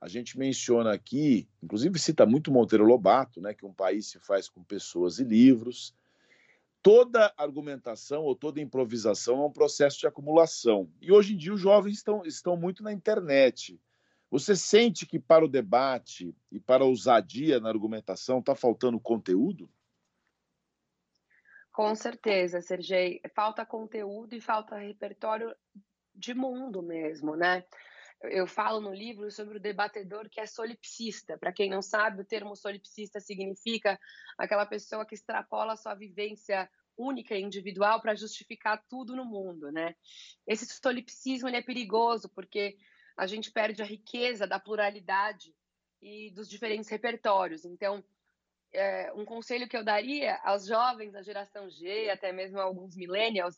A 0.00 0.08
gente 0.08 0.38
menciona 0.38 0.94
aqui, 0.94 1.46
inclusive 1.62 1.98
cita 1.98 2.24
muito 2.24 2.50
Monteiro 2.50 2.86
Lobato, 2.86 3.38
né, 3.38 3.52
que 3.52 3.66
um 3.66 3.72
país 3.74 4.06
se 4.06 4.18
faz 4.18 4.48
com 4.48 4.64
pessoas 4.64 5.18
e 5.18 5.24
livros 5.24 5.92
toda 6.88 7.34
argumentação 7.36 8.22
ou 8.22 8.34
toda 8.34 8.62
improvisação 8.62 9.42
é 9.42 9.46
um 9.46 9.52
processo 9.52 9.98
de 9.98 10.06
acumulação. 10.06 10.90
E 11.02 11.12
hoje 11.12 11.34
em 11.34 11.36
dia 11.36 11.52
os 11.52 11.60
jovens 11.60 11.98
estão, 11.98 12.24
estão 12.24 12.56
muito 12.56 12.82
na 12.82 12.90
internet. 12.90 13.78
Você 14.30 14.56
sente 14.56 15.04
que 15.04 15.18
para 15.18 15.44
o 15.44 15.48
debate 15.48 16.34
e 16.50 16.58
para 16.58 16.84
a 16.84 16.86
ousadia 16.86 17.60
na 17.60 17.68
argumentação 17.68 18.38
está 18.38 18.54
faltando 18.54 18.98
conteúdo? 18.98 19.70
Com 21.70 21.94
certeza, 21.94 22.62
Sergei. 22.62 23.20
Falta 23.34 23.66
conteúdo 23.66 24.34
e 24.34 24.40
falta 24.40 24.78
repertório 24.78 25.54
de 26.14 26.32
mundo 26.32 26.82
mesmo, 26.82 27.36
né? 27.36 27.66
Eu 28.22 28.46
falo 28.46 28.80
no 28.80 28.92
livro 28.92 29.30
sobre 29.30 29.58
o 29.58 29.60
debatedor 29.60 30.28
que 30.28 30.40
é 30.40 30.46
solipsista. 30.46 31.38
Para 31.38 31.52
quem 31.52 31.70
não 31.70 31.80
sabe, 31.80 32.22
o 32.22 32.26
termo 32.26 32.56
solipsista 32.56 33.20
significa 33.20 33.98
aquela 34.36 34.66
pessoa 34.66 35.06
que 35.06 35.14
extrapola 35.14 35.74
a 35.74 35.76
sua 35.76 35.94
vivência 35.94 36.68
única 36.96 37.36
e 37.36 37.42
individual 37.42 38.02
para 38.02 38.16
justificar 38.16 38.84
tudo 38.88 39.14
no 39.14 39.24
mundo, 39.24 39.70
né? 39.70 39.94
Esse 40.46 40.66
solipsismo 40.66 41.48
é 41.48 41.62
perigoso 41.62 42.28
porque 42.34 42.76
a 43.16 43.26
gente 43.26 43.52
perde 43.52 43.82
a 43.82 43.86
riqueza 43.86 44.46
da 44.46 44.58
pluralidade 44.58 45.54
e 46.02 46.32
dos 46.32 46.48
diferentes 46.48 46.88
repertórios. 46.88 47.64
Então, 47.64 48.04
é, 48.72 49.12
um 49.14 49.24
conselho 49.24 49.68
que 49.68 49.76
eu 49.76 49.84
daria 49.84 50.36
aos 50.44 50.66
jovens 50.66 51.12
da 51.12 51.22
geração 51.22 51.70
G, 51.70 52.10
até 52.10 52.32
mesmo 52.32 52.60
alguns 52.60 52.96
millennials, 52.96 53.56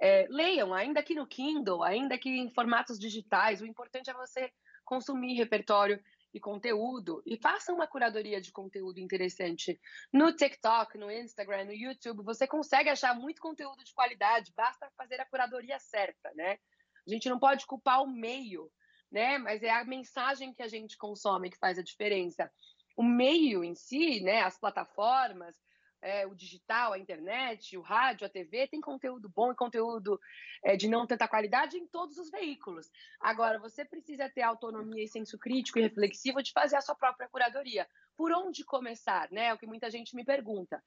é, 0.00 0.26
leiam, 0.30 0.72
ainda 0.72 1.02
que 1.02 1.14
no 1.14 1.26
Kindle, 1.26 1.82
ainda 1.82 2.16
que 2.18 2.28
em 2.28 2.50
formatos 2.50 2.98
digitais, 2.98 3.60
o 3.60 3.66
importante 3.66 4.10
é 4.10 4.14
você 4.14 4.50
consumir 4.84 5.34
repertório 5.34 6.02
e 6.32 6.40
conteúdo 6.40 7.22
e 7.26 7.36
façam 7.36 7.74
uma 7.74 7.86
curadoria 7.86 8.40
de 8.40 8.52
conteúdo 8.52 8.98
interessante. 8.98 9.80
No 10.12 10.32
TikTok, 10.32 10.96
no 10.98 11.10
Instagram, 11.10 11.64
no 11.64 11.72
YouTube, 11.72 12.22
você 12.22 12.46
consegue 12.46 12.88
achar 12.88 13.14
muito 13.14 13.40
conteúdo 13.40 13.82
de 13.82 13.92
qualidade, 13.94 14.52
basta 14.56 14.90
fazer 14.96 15.20
a 15.20 15.26
curadoria 15.26 15.78
certa, 15.78 16.32
né? 16.34 16.58
A 17.06 17.10
gente 17.10 17.28
não 17.28 17.38
pode 17.38 17.66
culpar 17.66 18.02
o 18.02 18.06
meio, 18.06 18.70
né? 19.10 19.38
Mas 19.38 19.62
é 19.62 19.70
a 19.70 19.84
mensagem 19.84 20.52
que 20.52 20.62
a 20.62 20.68
gente 20.68 20.96
consome 20.96 21.50
que 21.50 21.58
faz 21.58 21.78
a 21.78 21.82
diferença. 21.82 22.50
O 22.96 23.02
meio 23.02 23.64
em 23.64 23.74
si, 23.74 24.20
né, 24.20 24.42
as 24.42 24.58
plataformas, 24.58 25.56
é, 26.00 26.26
o 26.26 26.34
digital, 26.34 26.92
a 26.92 26.98
internet, 26.98 27.76
o 27.76 27.80
rádio, 27.80 28.26
a 28.26 28.30
TV, 28.30 28.66
tem 28.68 28.80
conteúdo 28.80 29.28
bom 29.28 29.52
e 29.52 29.56
conteúdo 29.56 30.20
é, 30.64 30.76
de 30.76 30.88
não 30.88 31.06
tanta 31.06 31.28
qualidade 31.28 31.76
em 31.76 31.86
todos 31.86 32.18
os 32.18 32.30
veículos. 32.30 32.90
Agora, 33.20 33.58
você 33.58 33.84
precisa 33.84 34.28
ter 34.28 34.42
autonomia 34.42 35.04
e 35.04 35.08
senso 35.08 35.38
crítico 35.38 35.78
e 35.78 35.82
reflexivo 35.82 36.42
de 36.42 36.52
fazer 36.52 36.76
a 36.76 36.80
sua 36.80 36.94
própria 36.94 37.28
curadoria. 37.28 37.86
Por 38.16 38.32
onde 38.32 38.64
começar? 38.64 39.30
Né? 39.30 39.46
É 39.46 39.54
o 39.54 39.58
que 39.58 39.66
muita 39.66 39.90
gente 39.90 40.14
me 40.14 40.24
pergunta. 40.24 40.82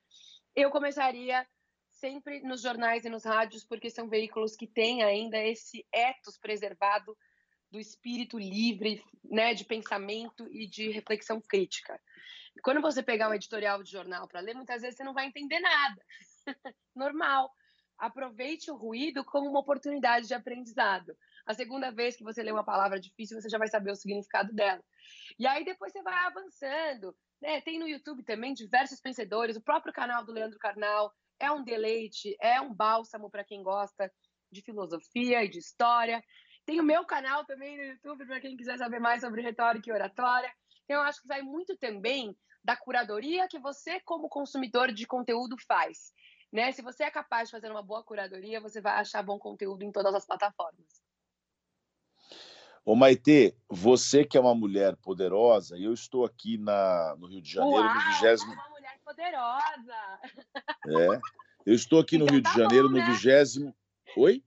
Eu 0.56 0.70
começaria 0.70 1.46
sempre 1.92 2.42
nos 2.42 2.62
jornais 2.62 3.06
e 3.06 3.10
nos 3.10 3.26
rádios, 3.26 3.64
porque 3.64 3.90
são 3.90 4.10
veículos 4.10 4.56
que 4.56 4.66
têm 4.66 5.04
ainda 5.04 5.38
esse 5.38 5.86
ethos 5.94 6.38
preservado 6.38 7.16
do 7.70 7.80
espírito 7.80 8.38
livre, 8.38 9.02
né, 9.24 9.54
de 9.54 9.64
pensamento 9.64 10.46
e 10.52 10.68
de 10.68 10.90
reflexão 10.90 11.40
crítica. 11.40 12.00
Quando 12.64 12.82
você 12.82 13.02
pegar 13.02 13.30
um 13.30 13.34
editorial 13.34 13.82
de 13.82 13.92
jornal 13.92 14.28
para 14.28 14.42
ler, 14.42 14.54
muitas 14.54 14.82
vezes 14.82 14.98
você 14.98 15.04
não 15.04 15.14
vai 15.14 15.26
entender 15.26 15.60
nada. 15.60 16.02
Normal. 16.96 17.52
Aproveite 17.98 18.72
o 18.72 18.76
ruído 18.76 19.24
como 19.24 19.50
uma 19.50 19.60
oportunidade 19.60 20.28
de 20.28 20.34
aprendizado. 20.34 21.16
A 21.46 21.54
segunda 21.54 21.92
vez 21.92 22.16
que 22.16 22.24
você 22.24 22.42
lê 22.42 22.52
uma 22.52 22.64
palavra 22.64 23.00
difícil, 23.00 23.40
você 23.40 23.48
já 23.48 23.58
vai 23.58 23.68
saber 23.68 23.92
o 23.92 23.96
significado 23.96 24.54
dela. 24.54 24.84
E 25.38 25.46
aí 25.46 25.64
depois 25.64 25.92
você 25.92 26.02
vai 26.02 26.26
avançando. 26.26 27.16
Né? 27.42 27.62
Tem 27.62 27.80
no 27.80 27.88
YouTube 27.88 28.24
também 28.24 28.54
diversos 28.54 29.00
pensadores. 29.00 29.56
O 29.56 29.62
próprio 29.62 29.94
canal 29.94 30.26
do 30.26 30.32
Leandro 30.32 30.60
Carnal 30.60 31.14
é 31.40 31.52
um 31.52 31.64
deleite, 31.64 32.36
é 32.40 32.62
um 32.62 32.74
bálsamo 32.74 33.30
para 33.30 33.44
quem 33.44 33.64
gosta 33.64 34.12
de 34.52 34.62
filosofia 34.62 35.44
e 35.44 35.50
de 35.50 35.60
história. 35.60 36.24
Tem 36.66 36.80
o 36.80 36.84
meu 36.84 37.06
canal 37.06 37.46
também 37.46 37.78
no 37.78 37.84
YouTube 37.84 38.26
para 38.26 38.40
quem 38.40 38.56
quiser 38.56 38.78
saber 38.78 39.00
mais 39.00 39.22
sobre 39.22 39.42
retórica 39.42 39.90
e 39.90 39.94
oratória. 39.94 40.52
Então, 40.92 41.04
eu 41.04 41.08
acho 41.08 41.22
que 41.22 41.28
vai 41.30 41.42
muito 41.42 41.78
também 41.78 42.36
da 42.62 42.76
curadoria 42.76 43.48
que 43.48 43.58
você, 43.58 44.02
como 44.02 44.28
consumidor 44.28 44.92
de 44.92 45.08
conteúdo, 45.08 45.56
faz. 45.66 46.12
Né? 46.52 46.74
Se 46.74 46.82
você 46.82 47.06
é 47.06 47.10
capaz 47.10 47.48
de 47.48 47.52
fazer 47.52 47.72
uma 47.72 47.82
boa 47.82 48.04
curadoria, 48.04 48.60
você 48.60 48.82
vai 48.82 49.00
achar 49.00 49.24
bom 49.24 49.40
conteúdo 49.40 49.84
em 49.84 49.92
todas 49.92 50.14
as 50.14 50.26
plataformas. 50.26 51.02
Ô 52.84 52.94
Maite, 52.94 53.56
você 53.70 54.26
que 54.26 54.38
é 54.38 54.42
uma 54.42 54.54
mulher 54.54 54.98
poderosa, 54.98 55.78
e 55.78 55.86
eu 55.86 55.94
estou 55.94 56.26
aqui 56.26 56.58
na, 56.58 57.16
no 57.16 57.28
Rio 57.28 57.42
de 57.42 57.54
Janeiro, 57.54 57.86
Uau, 57.86 57.96
no 57.96 58.02
vigésimo. 58.12 58.52
20... 58.52 58.60
É 58.60 58.62
uma 58.62 58.70
mulher 58.70 59.00
poderosa! 59.06 60.20
É. 60.88 61.22
Eu 61.66 61.74
estou 61.74 62.02
aqui 62.02 62.18
no 62.18 62.26
então, 62.26 62.36
Rio 62.36 62.44
tá 62.44 62.50
de 62.50 62.58
Janeiro, 62.58 62.90
bom, 62.90 62.96
no 62.96 63.00
né? 63.00 63.06
vigésimo. 63.06 63.74
Oi? 64.18 64.44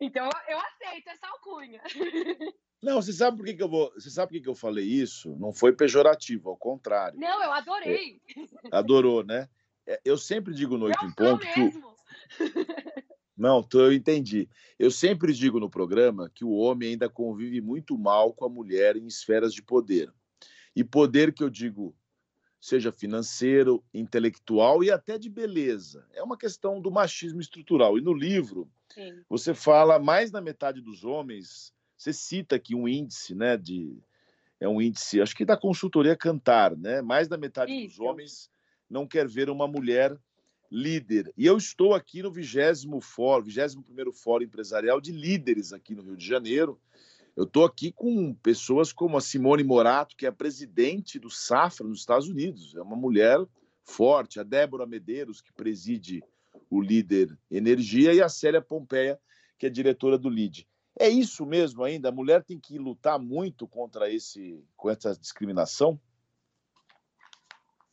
Então 0.00 0.30
eu 0.48 0.58
aceito 0.58 1.08
essa 1.08 1.28
alcunha. 1.28 1.82
Não, 2.86 3.02
você 3.02 3.12
sabe 3.12 3.36
por 3.36 3.44
que, 3.44 3.54
que 3.54 3.62
eu 3.64 3.68
vou. 3.68 3.92
Você 3.94 4.08
sabe 4.08 4.28
por 4.28 4.34
que, 4.34 4.42
que 4.42 4.48
eu 4.48 4.54
falei 4.54 4.84
isso? 4.84 5.34
Não 5.40 5.52
foi 5.52 5.72
pejorativo, 5.72 6.50
ao 6.50 6.56
contrário. 6.56 7.18
Não, 7.18 7.42
eu 7.42 7.52
adorei. 7.52 8.20
É, 8.70 8.76
adorou, 8.76 9.24
né? 9.24 9.48
É, 9.84 10.00
eu 10.04 10.16
sempre 10.16 10.54
digo 10.54 10.78
no 10.78 10.84
Oito 10.84 11.04
em 11.04 11.10
Ponto 11.10 11.44
que. 11.44 11.58
mesmo. 11.58 11.96
Não, 13.36 13.60
tô, 13.60 13.80
eu 13.80 13.92
entendi. 13.92 14.48
Eu 14.78 14.90
sempre 14.90 15.32
digo 15.32 15.58
no 15.58 15.68
programa 15.68 16.30
que 16.32 16.44
o 16.44 16.52
homem 16.52 16.90
ainda 16.90 17.08
convive 17.08 17.60
muito 17.60 17.98
mal 17.98 18.32
com 18.32 18.44
a 18.44 18.48
mulher 18.48 18.96
em 18.96 19.06
esferas 19.06 19.52
de 19.52 19.62
poder. 19.62 20.10
E 20.74 20.84
poder 20.84 21.34
que 21.34 21.42
eu 21.42 21.50
digo 21.50 21.92
seja 22.60 22.90
financeiro, 22.90 23.84
intelectual 23.92 24.82
e 24.82 24.90
até 24.90 25.18
de 25.18 25.28
beleza. 25.28 26.06
É 26.14 26.22
uma 26.22 26.38
questão 26.38 26.80
do 26.80 26.90
machismo 26.90 27.40
estrutural. 27.40 27.98
E 27.98 28.00
no 28.00 28.14
livro, 28.14 28.70
Sim. 28.94 29.22
você 29.28 29.52
fala 29.54 29.98
mais 29.98 30.30
da 30.30 30.40
metade 30.40 30.80
dos 30.80 31.04
homens, 31.04 31.75
você 31.96 32.12
cita 32.12 32.56
aqui 32.56 32.74
um 32.74 32.86
índice, 32.86 33.34
né, 33.34 33.56
de 33.56 33.96
é 34.58 34.68
um 34.68 34.80
índice, 34.80 35.20
acho 35.20 35.36
que 35.36 35.44
da 35.44 35.56
consultoria 35.56 36.16
Cantar, 36.16 36.76
né? 36.76 37.02
Mais 37.02 37.28
da 37.28 37.36
metade 37.36 37.72
dos 37.72 37.92
Isso. 37.92 38.02
homens 38.02 38.50
não 38.88 39.06
quer 39.06 39.28
ver 39.28 39.50
uma 39.50 39.68
mulher 39.68 40.18
líder. 40.70 41.32
E 41.36 41.46
eu 41.46 41.56
estou 41.56 41.94
aqui 41.94 42.22
no 42.22 42.30
20 42.30 43.02
fórum, 43.02 43.44
21º 43.44 44.12
Fórum 44.12 44.44
Empresarial 44.44 45.00
de 45.00 45.12
Líderes 45.12 45.72
aqui 45.72 45.94
no 45.94 46.02
Rio 46.02 46.16
de 46.16 46.26
Janeiro. 46.26 46.80
Eu 47.36 47.44
estou 47.44 47.64
aqui 47.64 47.92
com 47.92 48.32
pessoas 48.34 48.92
como 48.92 49.16
a 49.16 49.20
Simone 49.20 49.62
Morato, 49.62 50.16
que 50.16 50.24
é 50.24 50.28
a 50.30 50.32
presidente 50.32 51.18
do 51.18 51.28
Safra 51.28 51.86
nos 51.86 52.00
Estados 52.00 52.28
Unidos. 52.28 52.74
É 52.74 52.80
uma 52.80 52.96
mulher 52.96 53.38
forte. 53.84 54.40
A 54.40 54.42
Débora 54.42 54.86
Medeiros, 54.86 55.42
que 55.42 55.52
preside 55.52 56.24
o 56.70 56.80
líder 56.80 57.38
Energia, 57.50 58.14
e 58.14 58.22
a 58.22 58.28
Célia 58.28 58.62
Pompeia, 58.62 59.20
que 59.58 59.66
é 59.66 59.70
diretora 59.70 60.16
do 60.16 60.30
LID. 60.30 60.66
É 60.98 61.08
isso 61.08 61.44
mesmo 61.44 61.84
ainda? 61.84 62.08
A 62.08 62.12
mulher 62.12 62.42
tem 62.42 62.58
que 62.58 62.78
lutar 62.78 63.18
muito 63.18 63.68
contra 63.68 64.10
esse, 64.10 64.64
com 64.76 64.88
essa 64.88 65.14
discriminação? 65.14 66.00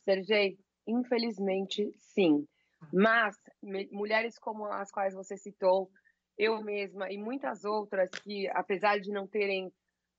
Sergei, 0.02 0.58
infelizmente, 0.86 1.90
sim. 1.98 2.46
Mas 2.92 3.36
mulheres 3.90 4.38
como 4.38 4.66
as 4.66 4.90
quais 4.90 5.14
você 5.14 5.36
citou, 5.36 5.90
eu 6.36 6.62
mesma 6.62 7.10
e 7.10 7.18
muitas 7.18 7.64
outras 7.64 8.08
que, 8.22 8.48
apesar 8.48 8.98
de 8.98 9.10
não 9.10 9.26
terem 9.26 9.72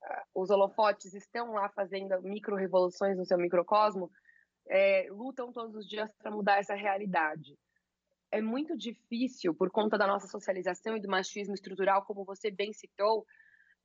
ah, 0.04 0.24
os 0.34 0.50
holofotes, 0.50 1.14
estão 1.14 1.54
lá 1.54 1.70
fazendo 1.70 2.22
micro-revoluções 2.22 3.18
no 3.18 3.26
seu 3.26 3.38
microcosmo, 3.38 4.10
eh, 4.70 5.08
lutam 5.10 5.52
todos 5.52 5.76
os 5.76 5.88
dias 5.88 6.10
para 6.18 6.32
mudar 6.32 6.60
essa 6.60 6.74
realidade. 6.74 7.56
É 8.32 8.42
muito 8.42 8.76
difícil, 8.78 9.54
por 9.54 9.72
conta 9.72 9.98
da 9.98 10.08
nossa 10.08 10.28
socialização 10.28 10.98
e 10.98 11.02
do 11.02 11.10
machismo 11.10 11.54
estrutural, 11.54 12.06
como 12.06 12.26
você 12.26 12.52
bem 12.52 12.74
citou, 12.74 13.26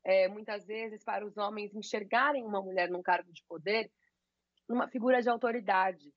eh, 0.05 0.29
muitas 0.29 0.67
vezes 0.67 1.05
para 1.05 1.25
os 1.25 1.37
homens 1.37 1.75
enxergarem 1.75 2.45
uma 2.45 2.63
mulher 2.63 2.89
num 2.91 3.03
cargo 3.03 3.33
de 3.33 3.45
poder 3.45 3.91
uma 4.69 4.89
figura 4.89 5.21
de 5.21 5.29
autoridade. 5.29 6.13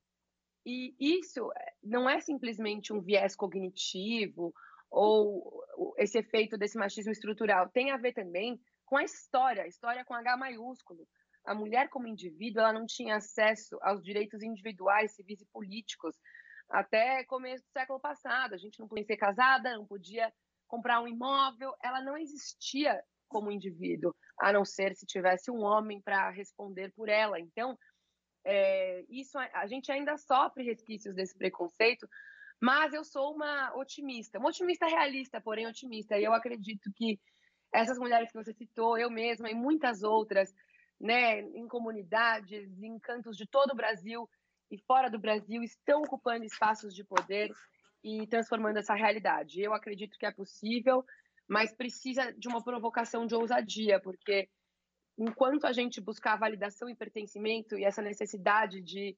E 0.65 0.96
isso 1.00 1.51
eh, 1.51 1.74
não 1.84 2.10
é 2.10 2.20
simplesmente 2.22 2.94
um 2.94 3.01
viés 3.01 3.36
cognitivo 3.36 4.53
ou 4.89 5.63
esse 5.98 6.20
efeito 6.20 6.56
desse 6.58 6.77
machismo 6.77 7.12
estrutural 7.12 7.68
tem 7.70 7.92
a 7.92 7.98
ver 7.98 8.13
também 8.13 8.60
com 8.86 8.96
a 8.96 9.03
história, 9.03 9.63
a 9.63 9.68
história 9.68 10.06
com 10.06 10.13
H 10.13 10.38
maiúsculo. 10.38 11.08
A 11.46 11.53
mulher 11.56 11.89
como 11.89 12.08
indivíduo, 12.08 12.62
ela 12.62 12.72
não 12.72 12.86
tinha 12.86 13.15
acesso 13.15 13.77
aos 13.82 14.03
direitos 14.03 14.42
individuais, 14.44 15.13
civis 15.13 15.42
e 15.42 15.46
políticos 15.48 16.15
até 16.74 17.24
começo 17.25 17.63
do 17.63 17.72
século 17.72 18.00
passado. 18.00 18.56
A 18.56 18.58
gente 18.58 18.80
não 18.80 18.88
podia 18.88 19.06
ser 19.06 19.15
casada, 19.15 19.77
não 19.77 19.86
podia 19.86 20.34
comprar 20.68 21.00
um 21.01 21.08
imóvel, 21.08 21.72
ela 21.84 22.01
não 22.01 22.18
existia 22.18 23.00
como 23.30 23.51
indivíduo, 23.51 24.13
a 24.39 24.51
não 24.51 24.65
ser 24.65 24.96
se 24.96 25.06
tivesse 25.06 25.51
um 25.51 25.62
homem 25.62 26.01
para 26.01 26.32
responder 26.32 26.92
por 26.96 27.10
ela. 27.10 27.39
Então, 27.39 27.77
é, 28.44 29.06
isso 29.08 29.38
a 29.38 29.68
gente 29.68 29.92
ainda 29.92 30.18
sofre 30.18 30.63
resquícios 30.63 31.13
desse 31.13 31.38
preconceito, 31.38 32.08
mas 32.60 32.92
eu 32.94 33.03
sou 33.03 33.36
uma 33.36 33.75
otimista, 33.75 34.39
uma 34.39 34.50
otimista 34.50 34.88
realista, 34.88 35.39
porém 35.39 35.68
otimista. 35.68 36.18
E 36.18 36.24
eu 36.24 36.34
acredito 36.34 36.92
que 36.96 37.20
essas 37.72 38.00
mulheres 38.00 38.32
que 38.32 38.38
você 38.44 38.53
citou, 38.53 38.98
eu 38.98 39.12
mesma 39.12 39.50
e 39.50 39.53
muitas 39.53 40.01
outras, 40.01 40.53
né, 41.00 41.42
em 41.42 41.68
comunidades, 41.68 42.68
em 42.82 43.00
cantos 43.00 43.38
de 43.38 43.48
todo 43.48 43.72
o 43.72 43.75
Brasil 43.75 44.27
e 44.74 44.77
fora 44.88 45.10
do 45.10 45.20
Brasil, 45.20 45.62
estão 45.62 46.01
ocupando 46.01 46.44
espaços 46.44 46.96
de 46.96 47.03
poder 47.03 47.51
e 48.03 48.25
transformando 48.27 48.77
essa 48.77 48.96
realidade. 48.96 49.62
Eu 49.62 49.74
acredito 49.74 50.18
que 50.18 50.25
é 50.25 50.32
possível, 50.32 51.06
mas 51.48 51.74
precisa 51.75 52.34
de 52.34 52.48
uma 52.48 52.63
provocação 52.63 53.27
de 53.27 53.36
ousadia, 53.36 54.00
porque 54.01 54.50
enquanto 55.18 55.68
a 55.68 55.72
gente 55.72 56.01
buscar 56.01 56.38
validação 56.38 56.89
e 56.89 56.96
pertencimento 56.96 57.77
e 57.77 57.86
essa 57.86 58.01
necessidade 58.01 58.82
de, 58.82 59.15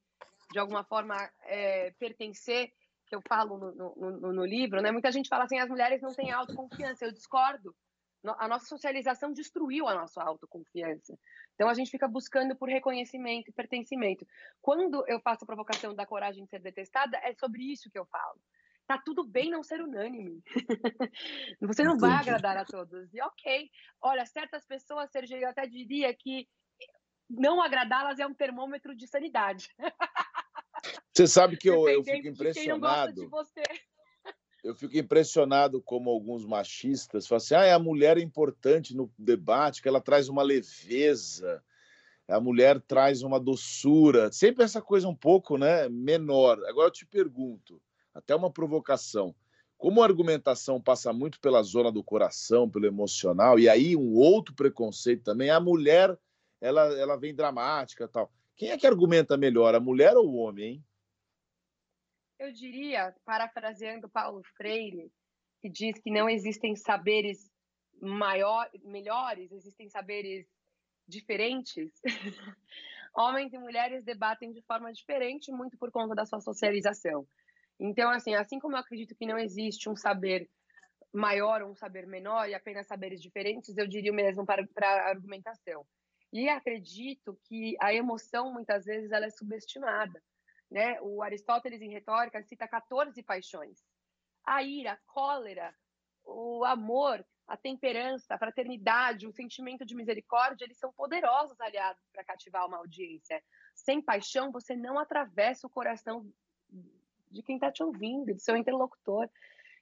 de 0.52 0.58
alguma 0.58 0.84
forma, 0.84 1.16
é, 1.44 1.90
pertencer, 1.98 2.70
que 3.06 3.14
eu 3.14 3.22
falo 3.26 3.56
no, 3.56 3.94
no, 3.96 4.32
no, 4.32 4.44
livro, 4.44 4.82
né? 4.82 4.90
Muita 4.90 5.12
gente 5.12 5.28
fala 5.28 5.44
assim, 5.44 5.58
as 5.58 5.68
mulheres 5.68 6.02
não 6.02 6.12
têm 6.12 6.32
autoconfiança. 6.32 7.06
Eu 7.06 7.12
discordo. 7.12 7.74
A 8.38 8.48
nossa 8.48 8.66
socialização 8.66 9.32
destruiu 9.32 9.86
a 9.86 9.94
nossa 9.94 10.22
autoconfiança. 10.22 11.18
Então 11.54 11.68
a 11.68 11.74
gente 11.74 11.90
fica 11.90 12.08
buscando 12.08 12.56
por 12.56 12.68
reconhecimento 12.68 13.50
e 13.50 13.52
pertencimento. 13.52 14.26
Quando 14.60 15.04
eu 15.06 15.20
faço 15.20 15.44
a 15.44 15.46
provocação 15.46 15.94
da 15.94 16.06
coragem 16.06 16.44
de 16.44 16.50
ser 16.50 16.60
detestada, 16.60 17.16
é 17.18 17.34
sobre 17.34 17.62
isso 17.62 17.90
que 17.90 17.98
eu 17.98 18.06
falo 18.06 18.40
tá 18.86 19.02
tudo 19.04 19.24
bem 19.24 19.50
não 19.50 19.62
ser 19.62 19.82
unânime. 19.82 20.40
Você 21.60 21.82
não 21.82 21.96
Entendi. 21.96 22.12
vai 22.12 22.20
agradar 22.20 22.56
a 22.56 22.64
todos. 22.64 23.12
E 23.12 23.20
ok. 23.20 23.70
Olha, 24.00 24.24
certas 24.24 24.64
pessoas, 24.64 25.10
Sergio, 25.10 25.38
eu 25.38 25.48
até 25.48 25.66
diria 25.66 26.14
que 26.14 26.48
não 27.28 27.60
agradá-las 27.60 28.18
é 28.18 28.26
um 28.26 28.34
termômetro 28.34 28.94
de 28.94 29.06
sanidade. 29.06 29.68
Você 31.12 31.26
sabe 31.26 31.56
que 31.56 31.68
eu, 31.68 31.88
eu 31.88 32.04
fico 32.04 32.28
impressionado. 32.28 33.28
Eu 34.64 34.74
fico 34.74 34.96
impressionado 34.96 35.80
como 35.80 36.10
alguns 36.10 36.44
machistas 36.44 37.26
falam 37.26 37.38
assim: 37.38 37.54
ah, 37.54 37.74
a 37.74 37.78
mulher 37.78 38.18
é 38.18 38.20
importante 38.20 38.96
no 38.96 39.10
debate, 39.18 39.80
que 39.80 39.88
ela 39.88 40.00
traz 40.00 40.28
uma 40.28 40.42
leveza, 40.42 41.62
a 42.28 42.40
mulher 42.40 42.80
traz 42.80 43.22
uma 43.22 43.38
doçura, 43.38 44.32
sempre 44.32 44.64
essa 44.64 44.82
coisa 44.82 45.06
um 45.08 45.14
pouco 45.14 45.56
né, 45.56 45.88
menor. 45.88 46.58
Agora 46.66 46.88
eu 46.88 46.92
te 46.92 47.06
pergunto: 47.06 47.80
até 48.14 48.34
uma 48.34 48.50
provocação. 48.50 49.34
Como 49.78 50.00
a 50.00 50.06
argumentação 50.06 50.80
passa 50.80 51.12
muito 51.12 51.38
pela 51.38 51.62
zona 51.62 51.92
do 51.92 52.02
coração, 52.02 52.68
pelo 52.68 52.86
emocional, 52.86 53.58
e 53.58 53.68
aí 53.68 53.94
um 53.94 54.14
outro 54.14 54.54
preconceito 54.54 55.22
também, 55.22 55.50
a 55.50 55.60
mulher 55.60 56.18
ela, 56.60 56.82
ela 56.98 57.16
vem 57.16 57.34
dramática 57.34 58.08
tal. 58.08 58.32
Quem 58.56 58.70
é 58.70 58.78
que 58.78 58.86
argumenta 58.86 59.36
melhor, 59.36 59.74
a 59.74 59.80
mulher 59.80 60.16
ou 60.16 60.26
o 60.26 60.36
homem, 60.36 60.64
hein? 60.64 60.84
Eu 62.38 62.52
diria, 62.52 63.14
parafraseando 63.24 64.08
Paulo 64.08 64.42
Freire, 64.56 65.10
que 65.60 65.70
diz 65.70 65.98
que 66.00 66.10
não 66.10 66.28
existem 66.28 66.76
saberes 66.76 67.50
maior, 68.00 68.68
melhores, 68.84 69.50
existem 69.52 69.88
saberes 69.88 70.46
diferentes. 71.08 71.92
Homens 73.16 73.52
e 73.54 73.58
mulheres 73.58 74.04
debatem 74.04 74.52
de 74.52 74.60
forma 74.62 74.92
diferente, 74.92 75.50
muito 75.50 75.78
por 75.78 75.90
conta 75.90 76.14
da 76.14 76.26
sua 76.26 76.40
socialização. 76.40 77.26
Então, 77.80 78.10
assim, 78.10 78.34
assim 78.34 78.58
como 78.58 78.76
eu 78.76 78.80
acredito 78.80 79.14
que 79.14 79.26
não 79.26 79.38
existe 79.38 79.88
um 79.88 79.96
saber 79.96 80.48
maior 81.12 81.62
ou 81.62 81.70
um 81.70 81.74
saber 81.74 82.06
menor 82.06 82.48
e 82.48 82.54
apenas 82.54 82.86
saberes 82.86 83.22
diferentes, 83.22 83.76
eu 83.76 83.86
diria 83.86 84.12
o 84.12 84.14
mesmo 84.14 84.44
para, 84.44 84.66
para 84.66 84.86
a 84.86 85.08
argumentação. 85.08 85.86
E 86.30 86.48
acredito 86.48 87.38
que 87.44 87.74
a 87.80 87.94
emoção, 87.94 88.52
muitas 88.52 88.84
vezes, 88.84 89.10
ela 89.10 89.24
é 89.24 89.30
subestimada. 89.30 90.22
Né? 90.70 91.00
O 91.00 91.22
Aristóteles, 91.22 91.80
em 91.80 91.90
retórica, 91.90 92.42
cita 92.42 92.66
14 92.66 93.22
paixões. 93.22 93.84
A 94.44 94.62
ira, 94.62 94.92
a 94.92 95.12
cólera, 95.12 95.74
o 96.24 96.64
amor, 96.64 97.24
a 97.46 97.56
temperança, 97.56 98.34
a 98.34 98.38
fraternidade, 98.38 99.26
o 99.26 99.32
sentimento 99.32 99.84
de 99.84 99.94
misericórdia, 99.94 100.64
eles 100.64 100.78
são 100.78 100.92
poderosos 100.92 101.60
aliados 101.60 102.02
para 102.12 102.24
cativar 102.24 102.66
uma 102.66 102.78
audiência. 102.78 103.42
Sem 103.74 104.02
paixão, 104.02 104.50
você 104.50 104.74
não 104.74 104.98
atravessa 104.98 105.66
o 105.66 105.70
coração 105.70 106.28
de 107.30 107.42
quem 107.42 107.56
está 107.56 107.70
te 107.70 107.82
ouvindo, 107.82 108.34
do 108.34 108.40
seu 108.40 108.56
interlocutor. 108.56 109.28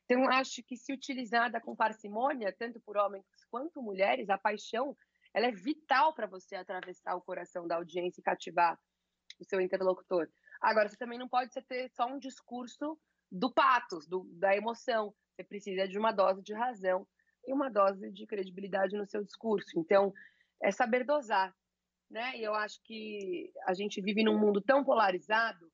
Então, 0.04 0.28
acho 0.30 0.62
que 0.62 0.76
se 0.76 0.92
utilizada 0.92 1.60
com 1.60 1.74
parcimônia, 1.74 2.54
tanto 2.58 2.78
por 2.80 2.96
homens 2.96 3.24
quanto 3.50 3.82
mulheres, 3.82 4.28
a 4.28 4.36
paixão 4.36 4.94
ela 5.32 5.46
é 5.46 5.50
vital 5.50 6.14
para 6.14 6.26
você 6.26 6.54
atravessar 6.54 7.16
o 7.16 7.22
coração 7.22 7.66
da 7.66 7.76
audiência 7.76 8.20
e 8.20 8.24
cativar 8.24 8.78
o 9.40 9.44
seu 9.44 9.60
interlocutor. 9.60 10.28
Agora, 10.64 10.88
você 10.88 10.96
também 10.96 11.18
não 11.18 11.28
pode 11.28 11.50
ter 11.68 11.90
só 11.90 12.06
um 12.06 12.18
discurso 12.18 12.98
do 13.30 13.52
patos, 13.52 14.08
do, 14.08 14.24
da 14.32 14.56
emoção. 14.56 15.14
Você 15.30 15.44
precisa 15.44 15.86
de 15.86 15.98
uma 15.98 16.10
dose 16.10 16.42
de 16.42 16.54
razão 16.54 17.06
e 17.46 17.52
uma 17.52 17.70
dose 17.70 18.10
de 18.10 18.26
credibilidade 18.26 18.96
no 18.96 19.06
seu 19.06 19.22
discurso. 19.22 19.78
Então, 19.78 20.10
é 20.62 20.72
saber 20.72 21.04
dosar. 21.04 21.54
Né? 22.10 22.38
E 22.38 22.42
eu 22.42 22.54
acho 22.54 22.80
que 22.82 23.52
a 23.66 23.74
gente 23.74 24.00
vive 24.00 24.24
num 24.24 24.38
mundo 24.38 24.58
tão 24.62 24.82
polarizado 24.82 25.70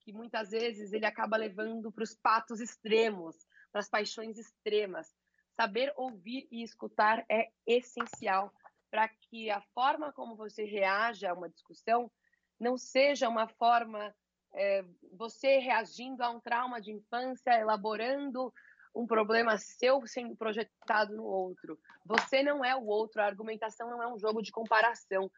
que 0.00 0.12
muitas 0.12 0.50
vezes 0.50 0.92
ele 0.92 1.06
acaba 1.06 1.36
levando 1.36 1.92
para 1.92 2.02
os 2.02 2.14
patos 2.16 2.60
extremos, 2.60 3.36
para 3.70 3.80
as 3.80 3.88
paixões 3.88 4.38
extremas. 4.38 5.14
Saber 5.54 5.92
ouvir 5.96 6.48
e 6.50 6.64
escutar 6.64 7.24
é 7.30 7.48
essencial 7.64 8.52
para 8.90 9.08
que 9.08 9.50
a 9.50 9.60
forma 9.72 10.12
como 10.12 10.34
você 10.34 10.64
reage 10.64 11.26
a 11.26 11.32
uma 11.32 11.48
discussão 11.48 12.10
não 12.58 12.76
seja 12.76 13.28
uma 13.28 13.46
forma 13.46 14.12
é, 14.54 14.84
você 15.12 15.58
reagindo 15.58 16.22
a 16.22 16.30
um 16.30 16.40
trauma 16.40 16.80
de 16.80 16.92
infância, 16.92 17.58
elaborando 17.58 18.52
um 18.94 19.06
problema 19.06 19.56
seu 19.56 20.06
sendo 20.06 20.36
projetado 20.36 21.16
no 21.16 21.24
outro. 21.24 21.78
Você 22.04 22.42
não 22.42 22.64
é 22.64 22.76
o 22.76 22.84
outro, 22.84 23.22
a 23.22 23.26
argumentação 23.26 23.88
não 23.90 24.02
é 24.02 24.12
um 24.12 24.18
jogo 24.18 24.42
de 24.42 24.52
comparação. 24.52 25.30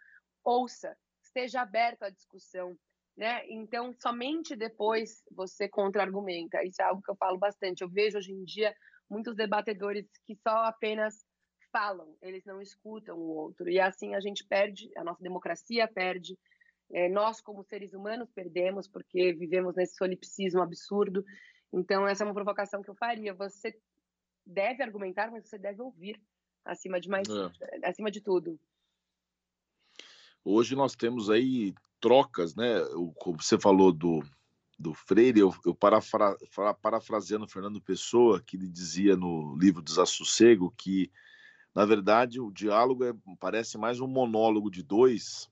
Ouça, 0.43 0.97
esteja 1.23 1.63
aberto 1.63 2.03
à 2.03 2.11
discussão, 2.11 2.77
né? 3.17 3.43
Então, 3.49 3.95
somente 4.01 4.57
depois 4.57 5.23
você 5.31 5.69
contra-argumenta. 5.69 6.65
Isso 6.65 6.83
é 6.83 6.85
algo 6.85 7.03
que 7.03 7.11
eu 7.11 7.17
falo 7.17 7.39
bastante. 7.39 7.83
Eu 7.83 7.89
vejo 7.89 8.19
hoje 8.19 8.33
em 8.33 8.45
dia 8.45 8.75
muitos 9.09 9.37
debatedores 9.37 10.07
que 10.27 10.35
só 10.37 10.65
apenas 10.65 11.25
falam, 11.71 12.17
eles 12.23 12.45
não 12.45 12.61
escutam 12.63 13.17
o 13.17 13.35
outro. 13.35 13.69
E 13.69 13.81
assim 13.81 14.15
a 14.15 14.21
gente 14.21 14.47
perde, 14.47 14.91
a 14.97 15.03
nossa 15.03 15.21
democracia 15.21 15.89
perde, 15.89 16.39
é, 16.93 17.09
nós, 17.09 17.41
como 17.41 17.65
seres 17.65 17.93
humanos, 17.93 18.31
perdemos, 18.31 18.87
porque 18.89 19.33
vivemos 19.33 19.75
nesse 19.75 19.97
solipsismo 19.97 20.63
absurdo. 20.63 21.25
Então, 21.73 22.07
essa 22.07 22.23
é 22.23 22.27
uma 22.27 22.35
provocação 22.35 22.83
que 22.83 22.91
eu 22.91 22.95
faria. 22.95 23.35
Você 23.35 23.77
deve 24.47 24.83
argumentar, 24.83 25.31
mas 25.31 25.49
você 25.49 25.59
deve 25.59 25.83
ouvir, 25.83 26.21
acima 26.65 27.01
de, 27.01 27.09
mais, 27.09 27.27
é. 27.29 27.89
acima 27.89 28.11
de 28.11 28.21
tudo. 28.21 28.59
Hoje 30.45 30.77
nós 30.77 30.95
temos 30.95 31.31
aí 31.31 31.75
trocas, 32.01 32.55
né? 32.55 32.81
Como 33.17 33.43
você 33.43 33.59
falou 33.59 33.91
do, 33.91 34.23
do 34.79 34.93
Freire, 34.93 35.41
eu, 35.41 35.55
eu 35.65 35.75
parafra, 35.75 36.37
parafraseando 36.83 37.49
Fernando 37.49 37.81
Pessoa, 37.81 38.43
que 38.43 38.57
ele 38.57 38.69
dizia 38.69 39.17
no 39.17 39.57
livro 39.57 39.83
Desassossego 39.83 40.75
que, 40.77 41.11
na 41.75 41.87
verdade, 41.87 42.41
o 42.41 42.53
diálogo 42.53 43.05
é, 43.05 43.15
parece 43.41 43.79
mais 43.79 44.01
um 44.01 44.07
monólogo 44.07 44.71
de 44.71 44.83
dois, 44.83 45.51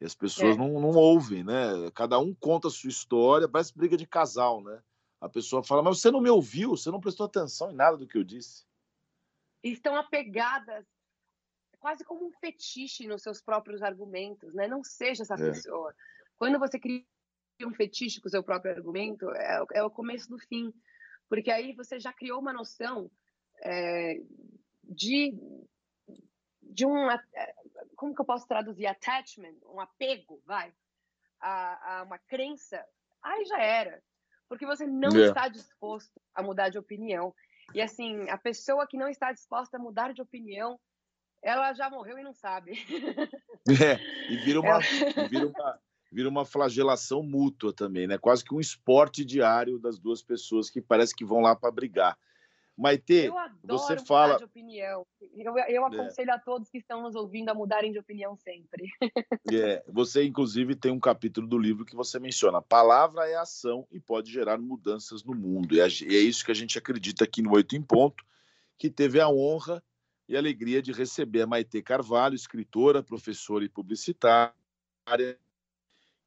e 0.00 0.04
as 0.04 0.14
pessoas 0.14 0.56
é. 0.56 0.58
não, 0.58 0.68
não 0.80 0.90
ouvem, 0.90 1.42
né? 1.42 1.90
Cada 1.94 2.18
um 2.18 2.34
conta 2.34 2.68
a 2.68 2.70
sua 2.70 2.90
história, 2.90 3.48
parece 3.48 3.76
briga 3.76 3.96
de 3.96 4.06
casal, 4.06 4.62
né? 4.62 4.82
A 5.20 5.28
pessoa 5.28 5.62
fala, 5.62 5.82
mas 5.82 6.00
você 6.00 6.10
não 6.10 6.20
me 6.20 6.28
ouviu, 6.28 6.70
você 6.70 6.90
não 6.90 7.00
prestou 7.00 7.26
atenção 7.26 7.70
em 7.70 7.74
nada 7.74 7.96
do 7.96 8.06
que 8.06 8.18
eu 8.18 8.24
disse. 8.24 8.66
Estão 9.62 9.96
apegadas 9.96 10.86
quase 11.78 12.04
como 12.04 12.26
um 12.26 12.32
fetiche 12.32 13.06
nos 13.06 13.22
seus 13.22 13.40
próprios 13.40 13.82
argumentos, 13.82 14.52
né? 14.54 14.68
Não 14.68 14.84
seja 14.84 15.22
essa 15.22 15.34
é. 15.34 15.38
pessoa. 15.38 15.94
Quando 16.36 16.58
você 16.58 16.78
cria 16.78 17.04
um 17.62 17.72
fetiche 17.72 18.20
com 18.20 18.28
o 18.28 18.30
seu 18.30 18.42
próprio 18.42 18.74
argumento, 18.74 19.30
é, 19.30 19.64
é, 19.74 19.82
o 19.82 19.90
começo 19.90 20.28
do 20.28 20.38
fim, 20.38 20.72
porque 21.28 21.50
aí 21.50 21.72
você 21.74 21.98
já 21.98 22.12
criou 22.12 22.40
uma 22.40 22.52
noção 22.52 23.10
é, 23.62 24.20
de 24.84 25.34
de 26.62 26.84
um 26.84 27.10
é, 27.10 27.18
como 27.96 28.14
que 28.14 28.20
eu 28.20 28.26
posso 28.26 28.46
traduzir 28.46 28.86
attachment, 28.86 29.56
um 29.64 29.80
apego, 29.80 30.40
vai, 30.44 30.72
a, 31.40 31.98
a 31.98 32.02
uma 32.04 32.18
crença, 32.18 32.84
aí 33.22 33.44
já 33.46 33.60
era, 33.60 34.02
porque 34.48 34.66
você 34.66 34.86
não 34.86 35.10
yeah. 35.10 35.26
É. 35.26 35.28
está 35.28 35.48
disposto 35.48 36.20
a 36.34 36.42
mudar 36.42 36.68
de 36.68 36.78
opinião. 36.78 37.34
E 37.74 37.80
assim, 37.80 38.28
a 38.30 38.38
pessoa 38.38 38.86
que 38.86 38.96
não 38.96 39.08
está 39.08 39.32
disposta 39.32 39.76
a 39.76 39.80
mudar 39.80 40.12
de 40.12 40.22
opinião, 40.22 40.78
ela 41.42 41.72
já 41.72 41.90
morreu 41.90 42.18
e 42.18 42.22
não 42.22 42.32
sabe. 42.32 42.72
É, 43.68 43.98
e 44.32 44.36
vira 44.44 44.60
uma, 44.60 44.78
vira 45.28 45.48
uma, 45.48 45.80
vira 46.12 46.28
uma 46.28 46.44
flagelação 46.44 47.20
mútua 47.20 47.72
também, 47.72 48.06
né? 48.06 48.16
Quase 48.16 48.44
que 48.44 48.54
um 48.54 48.60
esporte 48.60 49.24
diário 49.24 49.76
das 49.80 49.98
duas 49.98 50.22
pessoas 50.22 50.70
que 50.70 50.80
parece 50.80 51.12
que 51.12 51.24
vão 51.24 51.40
lá 51.40 51.56
para 51.56 51.72
brigar. 51.72 52.16
Maite, 52.76 53.32
você 53.64 53.98
fala. 53.98 54.36
de 54.36 54.44
opinião. 54.44 55.06
Eu, 55.34 55.56
eu 55.56 55.82
é. 55.82 55.86
aconselho 55.86 56.30
é. 56.30 56.34
a 56.34 56.38
todos 56.38 56.68
que 56.68 56.76
estão 56.76 57.02
nos 57.02 57.14
ouvindo 57.14 57.48
a 57.48 57.54
mudarem 57.54 57.90
de 57.90 57.98
opinião 57.98 58.36
sempre. 58.36 58.90
É, 59.52 59.82
você, 59.88 60.24
inclusive, 60.24 60.74
tem 60.74 60.90
um 60.90 60.98
capítulo 60.98 61.46
do 61.46 61.56
livro 61.56 61.84
que 61.84 61.94
você 61.94 62.18
menciona: 62.18 62.60
palavra 62.60 63.28
é 63.28 63.36
ação 63.36 63.86
e 63.92 64.00
pode 64.00 64.30
gerar 64.30 64.58
mudanças 64.58 65.22
no 65.22 65.34
mundo. 65.34 65.74
E 65.74 65.80
é, 65.80 65.84
é 65.84 66.20
isso 66.20 66.44
que 66.44 66.50
a 66.50 66.54
gente 66.54 66.76
acredita 66.76 67.24
aqui 67.24 67.40
no 67.40 67.52
Oito 67.52 67.76
em 67.76 67.82
Ponto, 67.82 68.24
que 68.76 68.90
teve 68.90 69.20
a 69.20 69.28
honra 69.28 69.82
e 70.28 70.34
a 70.34 70.38
alegria 70.40 70.82
de 70.82 70.92
receber 70.92 71.42
a 71.42 71.46
Maite 71.46 71.80
Carvalho, 71.80 72.34
escritora, 72.34 73.02
professora 73.02 73.64
e 73.64 73.68
publicitária, 73.68 74.52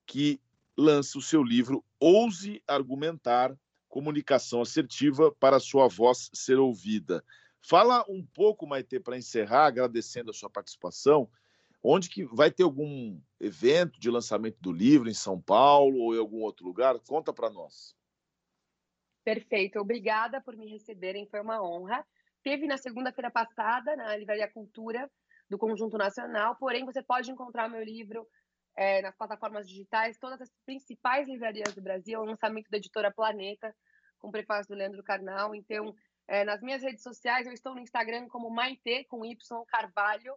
que 0.06 0.40
lança 0.78 1.18
o 1.18 1.22
seu 1.22 1.44
livro 1.44 1.84
Ouse 2.00 2.64
Argumentar 2.66 3.56
comunicação 3.90 4.62
assertiva 4.62 5.32
para 5.32 5.60
sua 5.60 5.88
voz 5.88 6.30
ser 6.34 6.60
ouvida. 6.60 7.24
Fala 7.62 8.06
um 8.08 8.26
pouco, 8.26 8.66
Maite, 8.66 9.00
para 9.00 9.18
encerrar, 9.18 9.66
agradecendo 9.66 10.32
a 10.32 10.34
sua 10.34 10.50
participação, 10.50 11.30
onde 11.84 12.10
que 12.10 12.24
vai 12.24 12.52
ter 12.52 12.64
algum 12.64 13.20
evento 13.40 14.00
de 14.00 14.10
lançamento 14.10 14.58
do 14.62 14.72
livro 14.72 15.10
em 15.10 15.14
São 15.14 15.42
Paulo 15.42 15.98
ou 16.00 16.16
em 16.16 16.20
algum 16.20 16.42
outro 16.42 16.66
lugar? 16.66 16.98
Conta 17.00 17.34
para 17.34 17.50
nós. 17.50 17.96
Perfeito, 19.24 19.80
obrigada 19.80 20.40
por 20.40 20.56
me 20.56 20.68
receberem, 20.68 21.28
foi 21.28 21.42
uma 21.42 21.62
honra. 21.62 22.06
Teve 22.42 22.66
na 22.68 22.78
segunda-feira 22.78 23.30
passada, 23.30 23.96
na 23.96 24.16
Livraria 24.16 24.50
Cultura 24.50 25.12
do 25.50 25.58
Conjunto 25.58 25.98
Nacional, 25.98 26.56
porém 26.56 26.86
você 26.86 27.04
pode 27.04 27.30
encontrar 27.30 27.70
meu 27.70 27.84
livro 27.84 28.26
é, 28.80 29.02
nas 29.02 29.14
plataformas 29.14 29.68
digitais, 29.68 30.18
todas 30.18 30.40
as 30.40 30.50
principais 30.66 31.28
livrarias 31.28 31.76
do 31.76 31.82
Brasil, 31.82 32.18
o 32.18 32.24
lançamento 32.24 32.70
da 32.70 32.78
editora 32.78 33.12
Planeta, 33.12 33.76
com 34.18 34.32
prefácio 34.32 34.74
do 34.74 34.78
Leandro 34.78 35.04
Carnal. 35.04 35.54
Então, 35.54 35.94
é, 36.26 36.46
nas 36.46 36.62
minhas 36.62 36.82
redes 36.82 37.04
sociais, 37.04 37.46
eu 37.46 37.52
estou 37.52 37.76
no 37.76 37.82
Instagram 37.82 38.30
como 38.30 38.50
Maite, 38.50 39.04
com 39.10 39.26
Y 39.26 39.66
Carvalho, 39.68 40.34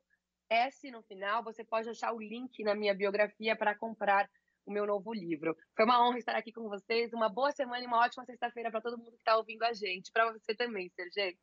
S 0.50 0.90
no 0.90 1.04
final. 1.04 1.44
Você 1.44 1.62
pode 1.62 1.88
achar 1.88 2.12
o 2.12 2.20
link 2.20 2.64
na 2.64 2.74
minha 2.74 2.92
biografia 2.92 3.54
para 3.54 3.78
comprar 3.78 4.28
o 4.66 4.72
meu 4.72 4.86
novo 4.86 5.14
livro. 5.14 5.56
Foi 5.76 5.84
uma 5.84 6.04
honra 6.04 6.18
estar 6.18 6.34
aqui 6.34 6.50
com 6.50 6.68
vocês. 6.68 7.12
Uma 7.12 7.28
boa 7.28 7.52
semana 7.52 7.84
e 7.84 7.86
uma 7.86 8.00
ótima 8.00 8.24
sexta-feira 8.24 8.72
para 8.72 8.80
todo 8.80 8.98
mundo 8.98 9.12
que 9.12 9.18
está 9.18 9.36
ouvindo 9.36 9.62
a 9.62 9.72
gente. 9.72 10.10
Para 10.10 10.32
você 10.32 10.52
também, 10.52 10.90
Sergei. 10.90 11.38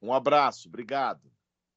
Um 0.00 0.12
abraço, 0.12 0.68
obrigado. 0.68 1.28